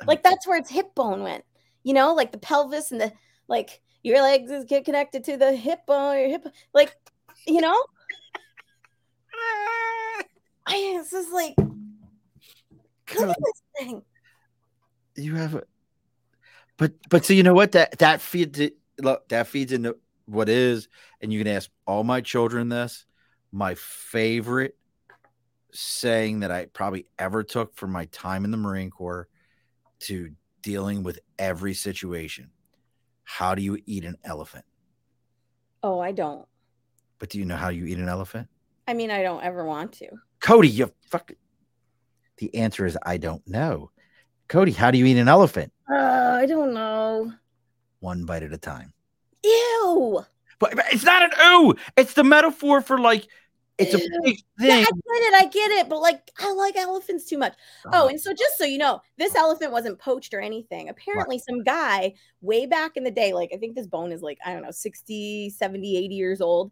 [0.06, 1.46] Like that's where its hip bone went.
[1.84, 3.14] You know, like the pelvis and the
[3.48, 6.96] like your legs is get connected to the hip bone, your hip, like,
[7.48, 7.74] you know.
[10.68, 14.04] I this is like, look at this thing.
[15.16, 15.64] You have a,
[16.78, 18.78] but but so you know what that that feeds it.
[19.00, 20.88] Look, that feeds into what is,
[21.22, 23.06] and you can ask all my children this.
[23.52, 24.76] My favorite
[25.76, 29.28] saying that I probably ever took from my time in the Marine Corps
[30.02, 32.50] to dealing with every situation
[33.26, 34.64] how do you eat an elephant?
[35.84, 36.48] Oh, I don't.
[37.20, 38.48] But do you know how you eat an elephant?
[38.88, 40.08] I mean, I don't ever want to.
[40.40, 41.32] Cody, you fuck.
[42.38, 43.92] The answer is I don't know.
[44.48, 45.74] Cody, how do you eat an elephant?
[45.92, 47.34] Uh, I don't know.
[48.00, 48.94] One bite at a time.
[49.44, 50.24] Ew.
[50.60, 51.76] But, but it's not an ooh.
[51.98, 53.28] It's the metaphor for like
[53.78, 54.70] it's a big thing.
[54.70, 55.34] Yeah, I get it.
[55.34, 55.90] I get it.
[55.90, 57.54] But like, I like elephants too much.
[57.92, 60.90] Oh, and so just so you know, this elephant wasn't poached or anything.
[60.90, 64.38] Apparently, some guy way back in the day, like, I think this bone is like,
[64.46, 66.72] I don't know, 60, 70, 80 years old.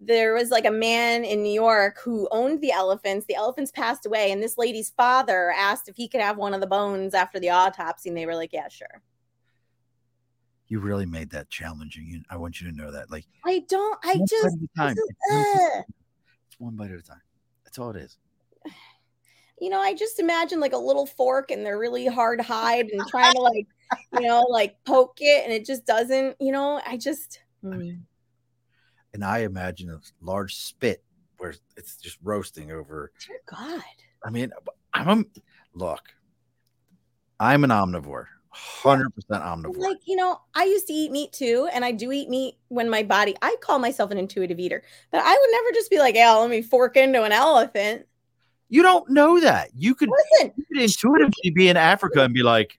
[0.00, 3.26] There was like a man in New York who owned the elephants.
[3.26, 6.60] The elephants passed away, and this lady's father asked if he could have one of
[6.60, 8.08] the bones after the autopsy.
[8.08, 9.02] And they were like, yeah, sure
[10.72, 12.24] you really made that challenging.
[12.30, 13.10] I want you to know that.
[13.10, 13.98] Like I don't.
[14.02, 14.56] I just.
[14.56, 14.98] Is,
[15.30, 15.82] uh,
[16.62, 17.20] one bite at a time.
[17.64, 18.18] That's all it is.
[19.60, 23.00] You know, I just imagine like a little fork and they're really hard hide and
[23.08, 23.66] trying to like,
[24.12, 27.40] you know, like poke it and it just doesn't, you know, I just.
[27.64, 28.00] I mean, hmm.
[29.14, 31.04] and I imagine a large spit
[31.38, 33.12] where it's just roasting over.
[33.26, 33.82] Dear God.
[34.24, 34.50] I mean,
[34.94, 35.24] I'm a
[35.74, 36.02] look,
[37.38, 39.78] I'm an omnivore hundred percent omnivore.
[39.78, 42.88] Like you know, I used to eat meat too, and I do eat meat when
[42.88, 43.34] my body.
[43.42, 46.50] I call myself an intuitive eater, but I would never just be like, "Yeah, let
[46.50, 48.06] me fork into an elephant."
[48.72, 49.68] You don't know that.
[49.76, 52.78] You could, Listen, you could intuitively be in Africa and be like,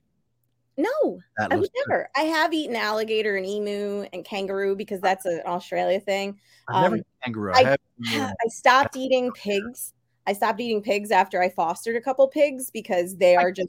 [0.76, 2.10] No, I would never.
[2.12, 2.20] Good.
[2.20, 6.36] I have eaten alligator and emu and kangaroo because that's an Australia thing.
[6.66, 7.52] Um, never kangaroo.
[7.54, 7.76] I,
[8.10, 9.92] I, I stopped eating pigs.
[10.26, 13.68] I stopped eating pigs after I fostered a couple pigs because they are just.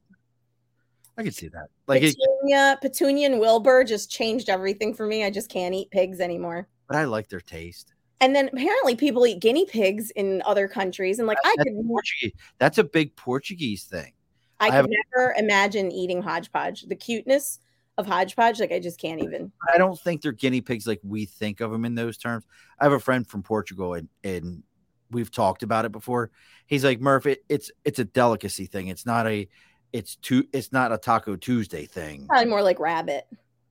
[1.17, 1.67] I can see that.
[1.87, 5.23] Like Petunia, it, Petunia and Wilbur just changed everything for me.
[5.23, 6.67] I just can't eat pigs anymore.
[6.87, 7.93] But I like their taste.
[8.21, 11.87] And then apparently people eat guinea pigs in other countries, and like that's, I could.
[11.87, 12.31] Portuguese.
[12.59, 14.13] That's a big Portuguese thing.
[14.59, 16.83] I, I could never imagine eating hodgepodge.
[16.83, 17.59] The cuteness
[17.97, 19.51] of hodgepodge, like I just can't even.
[19.73, 22.45] I don't think they're guinea pigs like we think of them in those terms.
[22.79, 24.63] I have a friend from Portugal, and and
[25.11, 26.31] we've talked about it before.
[26.67, 28.87] He's like Murph, it, it's it's a delicacy thing.
[28.87, 29.47] It's not a
[29.95, 32.27] it's too it's not a Taco Tuesday thing.
[32.27, 33.25] Probably more like rabbit,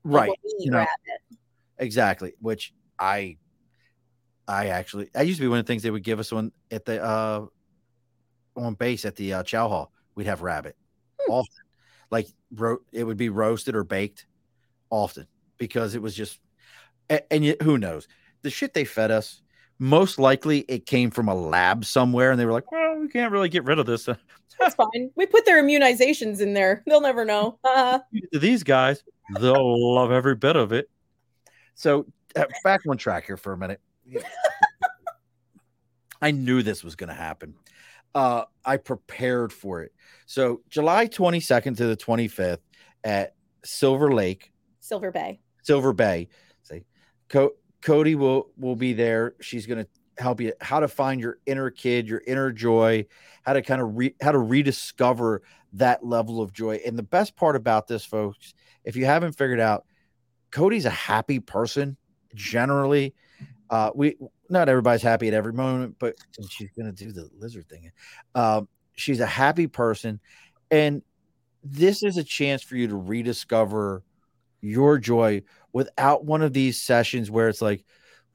[0.04, 0.30] right?
[0.30, 1.38] Like you know, rabbit.
[1.78, 2.32] Exactly.
[2.40, 3.36] Which I
[4.48, 6.50] I actually I used to be one of the things they would give us on
[6.70, 7.44] at the uh
[8.56, 9.92] on base at the uh, chow hall.
[10.14, 10.76] We'd have rabbit
[11.20, 11.30] hmm.
[11.30, 11.64] often,
[12.10, 14.24] like ro- it would be roasted or baked
[14.88, 15.26] often
[15.58, 16.40] because it was just
[17.10, 18.08] and, and yet, who knows
[18.40, 19.42] the shit they fed us.
[19.78, 23.32] Most likely, it came from a lab somewhere, and they were like, "Well, we can't
[23.32, 24.06] really get rid of this."
[24.60, 25.10] That's fine.
[25.16, 27.58] We put their immunizations in there; they'll never know.
[27.64, 28.00] Uh-huh.
[28.32, 29.02] These guys,
[29.40, 30.88] they'll love every bit of it.
[31.74, 33.80] So, uh, back on track here for a minute.
[36.22, 37.54] I knew this was going to happen.
[38.14, 39.92] Uh, I prepared for it.
[40.26, 42.60] So July 22nd to the 25th
[43.02, 43.34] at
[43.64, 46.28] Silver Lake, Silver Bay, Silver Bay.
[46.62, 46.84] Say,
[47.28, 49.34] Co- Cody will will be there.
[49.40, 53.06] She's going to help you how to find your inner kid, your inner joy,
[53.42, 55.42] how to kind of re- how to rediscover
[55.72, 56.80] that level of joy.
[56.86, 58.54] And the best part about this, folks,
[58.84, 59.84] if you haven't figured out,
[60.50, 61.96] Cody's a happy person
[62.34, 63.14] generally.
[63.70, 64.16] Uh, we
[64.48, 66.16] not everybody's happy at every moment, but
[66.48, 67.90] she's gonna do the lizard thing.
[68.34, 70.20] Um, she's a happy person,
[70.70, 71.02] and
[71.62, 74.02] this is a chance for you to rediscover
[74.60, 75.42] your joy
[75.72, 77.84] without one of these sessions where it's like,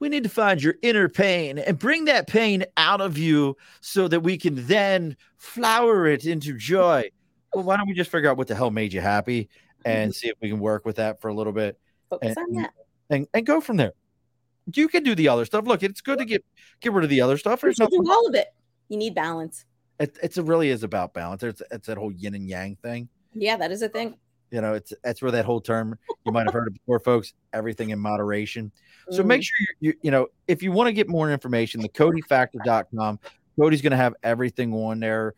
[0.00, 4.08] we need to find your inner pain and bring that pain out of you so
[4.08, 7.08] that we can then flower it into joy.
[7.54, 9.48] Well, why don't we just figure out what the hell made you happy
[9.84, 10.16] and mm-hmm.
[10.16, 11.78] see if we can work with that for a little bit
[12.08, 12.72] Focus and, on that.
[13.10, 13.92] And, and go from there
[14.76, 15.66] you can do the other stuff.
[15.66, 16.44] Look, it's good to get
[16.80, 17.60] get rid of the other stuff.
[17.60, 18.02] There's nothing.
[18.02, 18.48] Do all of it.
[18.88, 19.64] You need balance.
[19.98, 21.42] It, it's it really is about balance.
[21.42, 23.08] It's it's that whole yin and yang thing.
[23.34, 24.16] Yeah, that is a thing.
[24.50, 27.34] You know, it's that's where that whole term you might have heard it before, folks.
[27.52, 28.72] Everything in moderation.
[29.10, 29.44] So make mm.
[29.44, 33.18] sure you, you you know if you want to get more information, the CodyFactor.com.
[33.58, 35.34] Cody's going to have everything on there.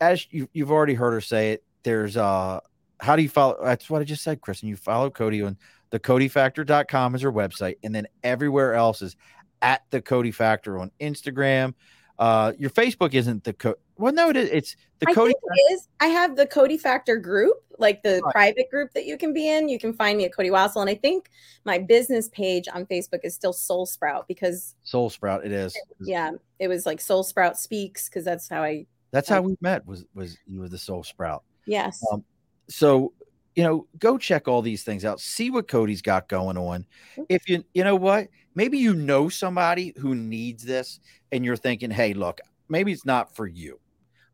[0.00, 2.60] As you, you've already heard her say it, there's uh
[3.00, 3.56] how do you follow?
[3.62, 4.68] That's what I just said, Kristen.
[4.68, 5.56] You follow Cody on
[5.90, 9.16] the CodyFactor.com is her website, and then everywhere else is
[9.62, 11.74] at the Cody Factor on Instagram.
[12.18, 14.50] Uh, your Facebook isn't the co- Well, no, it is.
[14.50, 15.32] It's the I Cody.
[15.32, 15.88] it is.
[16.00, 18.32] I have the Cody Factor group, like the right.
[18.32, 19.68] private group that you can be in.
[19.68, 21.30] You can find me at Cody Wasial, and I think
[21.64, 25.44] my business page on Facebook is still Soul Sprout because Soul Sprout.
[25.44, 25.76] It is.
[26.00, 28.86] Yeah, it was like Soul Sprout speaks because that's how I.
[29.10, 29.86] That's how we met.
[29.86, 31.42] Was was you were the Soul Sprout?
[31.66, 32.04] Yes.
[32.12, 32.24] Um,
[32.68, 33.12] so
[33.56, 35.18] you know, go check all these things out.
[35.18, 36.82] See what Cody's got going on.
[37.12, 37.22] Mm-hmm.
[37.30, 41.00] If you, you know what, maybe you know somebody who needs this
[41.32, 43.80] and you're thinking, hey, look, maybe it's not for you,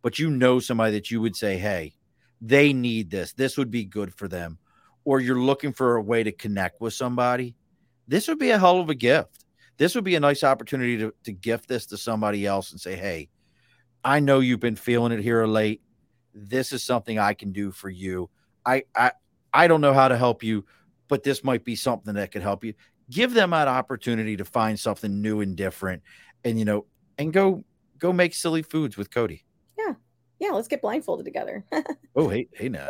[0.02, 1.94] but you know somebody that you would say, hey,
[2.42, 3.32] they need this.
[3.32, 4.58] This would be good for them.
[5.04, 7.54] Or you're looking for a way to connect with somebody.
[8.06, 9.46] This would be a hell of a gift.
[9.78, 12.96] This would be a nice opportunity to, to gift this to somebody else and say,
[12.96, 13.30] hey,
[14.04, 15.80] I know you've been feeling it here late.
[16.34, 18.28] This is something I can do for you
[18.64, 19.12] I, I
[19.52, 20.64] I don't know how to help you,
[21.08, 22.74] but this might be something that could help you.
[23.10, 26.02] Give them that opportunity to find something new and different,
[26.44, 26.86] and you know,
[27.18, 27.62] and go
[27.98, 29.44] go make silly foods with Cody.
[30.42, 30.50] Yeah.
[30.50, 31.64] Let's get blindfolded together.
[32.16, 32.88] oh, hey, hey now.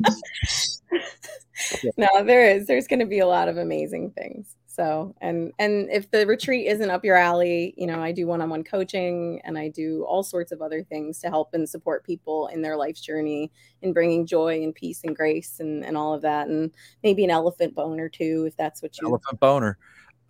[1.96, 2.66] no, there is.
[2.66, 4.56] There's going to be a lot of amazing things.
[4.66, 8.62] So, and and if the retreat isn't up your alley, you know, I do one-on-one
[8.62, 12.62] coaching and I do all sorts of other things to help and support people in
[12.62, 13.50] their life's journey
[13.82, 16.70] in bringing joy and peace and grace and and all of that, and
[17.02, 19.08] maybe an elephant boner too, if that's what you.
[19.08, 19.78] Elephant boner.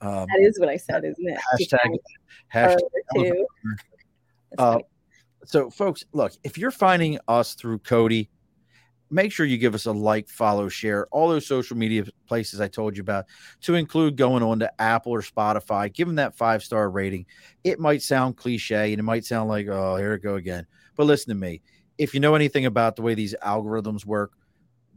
[0.00, 1.38] Um, that is what I said, isn't it?
[1.52, 1.98] Hashtag.
[2.54, 3.44] Hashtag.
[4.56, 4.78] Uh,
[5.44, 8.30] so, folks, look, if you're finding us through Cody
[9.10, 12.68] make sure you give us a like, follow, share all those social media places I
[12.68, 13.26] told you about,
[13.62, 15.92] to include going on to Apple or Spotify.
[15.92, 17.26] Give them that five star rating.
[17.64, 20.66] It might sound cliche and it might sound like, oh, here it go again.
[20.96, 21.62] But listen to me.
[21.96, 24.32] If you know anything about the way these algorithms work,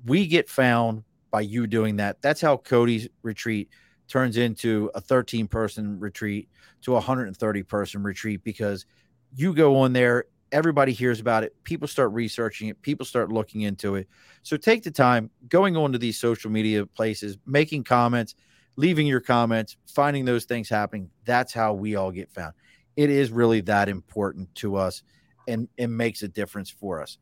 [0.06, 2.22] we get found by you doing that.
[2.22, 3.70] That's how Cody's retreat
[4.08, 6.50] turns into a 13 person retreat
[6.82, 8.86] to a 130 person retreat because
[9.34, 11.56] you go on there everybody hears about it.
[11.64, 12.82] People start researching it.
[12.82, 14.08] People start looking into it.
[14.44, 18.36] So take the time going on to these social media places, making comments,
[18.76, 21.10] leaving your comments, finding those things happening.
[21.26, 22.54] That's how we all get found.
[22.96, 25.04] It is really that important to us
[25.48, 27.18] and it makes a difference for us.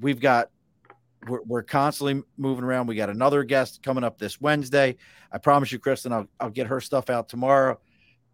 [0.00, 0.50] We've got
[1.26, 2.86] we're, we're constantly moving around.
[2.86, 4.96] We got another guest coming up this Wednesday.
[5.32, 7.80] I promise you, Kristen, I'll, I'll get her stuff out tomorrow.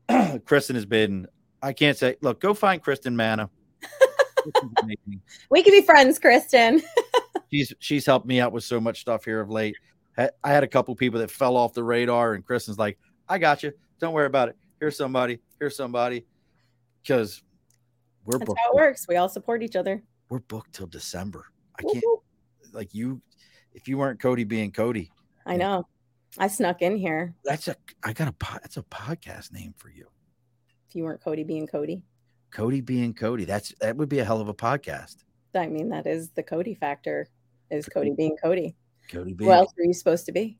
[0.45, 1.27] Kristen has been,
[1.63, 3.49] I can't say, look, go find Kristen Manna.
[5.51, 6.83] we can be friends, Kristen.
[7.53, 9.77] she's she's helped me out with so much stuff here of late.
[10.19, 12.99] I had a couple people that fell off the radar, and Kristen's like,
[13.29, 13.73] "I got you.
[13.99, 14.57] Don't worry about it.
[14.81, 15.39] Here's somebody.
[15.59, 16.27] Here's somebody."
[17.03, 17.43] Because
[18.25, 18.61] we're That's booked.
[18.65, 19.07] how it works.
[19.09, 20.03] We all support each other.
[20.29, 21.47] We're booked till December.
[21.79, 22.05] I can't
[22.73, 23.23] like you.
[23.75, 25.11] If you weren't Cody being Cody,
[25.47, 25.87] I know.
[26.39, 27.35] I snuck in here.
[27.45, 27.77] That's a.
[28.03, 28.35] I got a.
[28.61, 30.09] That's a podcast name for you.
[30.93, 32.03] If you weren't Cody being Cody.
[32.51, 33.47] Cody being Cody.
[33.47, 35.25] That's that would be a hell of a podcast.
[35.55, 37.29] I mean, that is the Cody factor.
[37.71, 38.77] Is Cody being Cody?
[39.11, 39.49] Cody being.
[39.49, 40.59] What else are you supposed to be?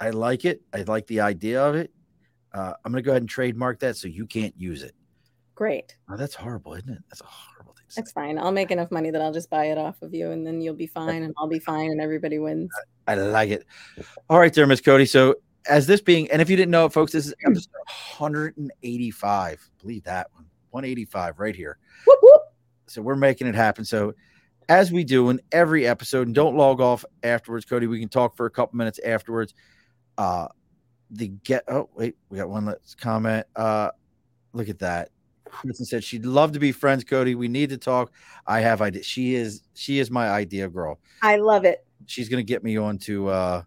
[0.00, 0.62] I like it.
[0.74, 1.92] I like the idea of it.
[2.52, 4.96] Uh, I'm going to go ahead and trademark that so you can't use it.
[5.54, 5.96] Great.
[6.10, 6.98] Oh, that's horrible, isn't it?
[7.08, 7.84] That's a horrible thing.
[7.94, 8.36] That's fine.
[8.36, 10.74] I'll make enough money that I'll just buy it off of you, and then you'll
[10.74, 12.68] be fine, and I'll be fine, and everybody wins.
[13.06, 13.64] I like it.
[14.28, 15.06] All right, there, Miss Cody.
[15.06, 15.36] So,
[15.68, 17.70] as this being, and if you didn't know it, folks, this is episode
[18.18, 19.70] 185.
[19.80, 21.78] Believe that one, 185 right here.
[22.06, 22.42] Whoop, whoop.
[22.86, 23.84] So we're making it happen.
[23.84, 24.14] So,
[24.68, 27.86] as we do in every episode, and don't log off afterwards, Cody.
[27.86, 29.54] We can talk for a couple minutes afterwards.
[30.18, 30.48] Uh,
[31.10, 31.64] the get.
[31.68, 33.46] Oh wait, we got one let's comment.
[33.56, 33.90] Uh,
[34.52, 35.10] look at that.
[35.44, 37.34] Kristen said she'd love to be friends, Cody.
[37.34, 38.12] We need to talk.
[38.46, 39.02] I have idea.
[39.02, 40.98] She is she is my idea girl.
[41.22, 41.84] I love it.
[42.06, 43.62] She's gonna get me on to uh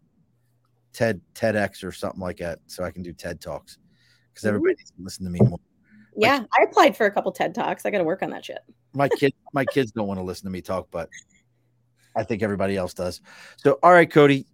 [0.96, 3.78] TED TEDx or something like that, so I can do TED talks
[4.34, 5.60] because everybody needs to listen to me more.
[6.18, 7.86] Yeah, I applied for a couple TED talks.
[7.86, 8.60] I got to work on that shit.
[8.94, 11.10] My kid, my kids don't want to listen to me talk, but
[12.16, 13.22] I think everybody else does.
[13.58, 14.46] So, all right, Cody.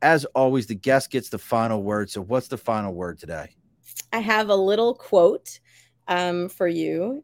[0.00, 2.10] As always, the guest gets the final word.
[2.10, 3.54] So, what's the final word today?
[4.12, 5.60] I have a little quote
[6.08, 7.22] um, for you.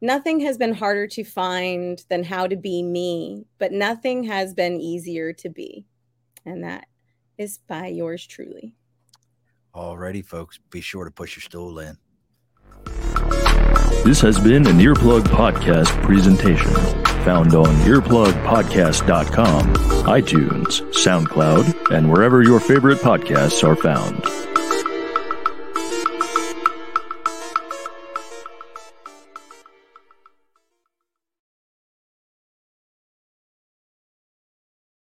[0.00, 4.80] Nothing has been harder to find than how to be me, but nothing has been
[4.80, 5.84] easier to be.
[6.46, 6.86] And that
[7.38, 8.74] is by yours truly.
[9.74, 11.98] Alrighty, folks, be sure to push your stool in.
[14.04, 16.74] This has been an Earplug Podcast presentation,
[17.24, 19.74] found on earplugpodcast.com,
[20.04, 24.22] iTunes, SoundCloud, and wherever your favorite podcasts are found.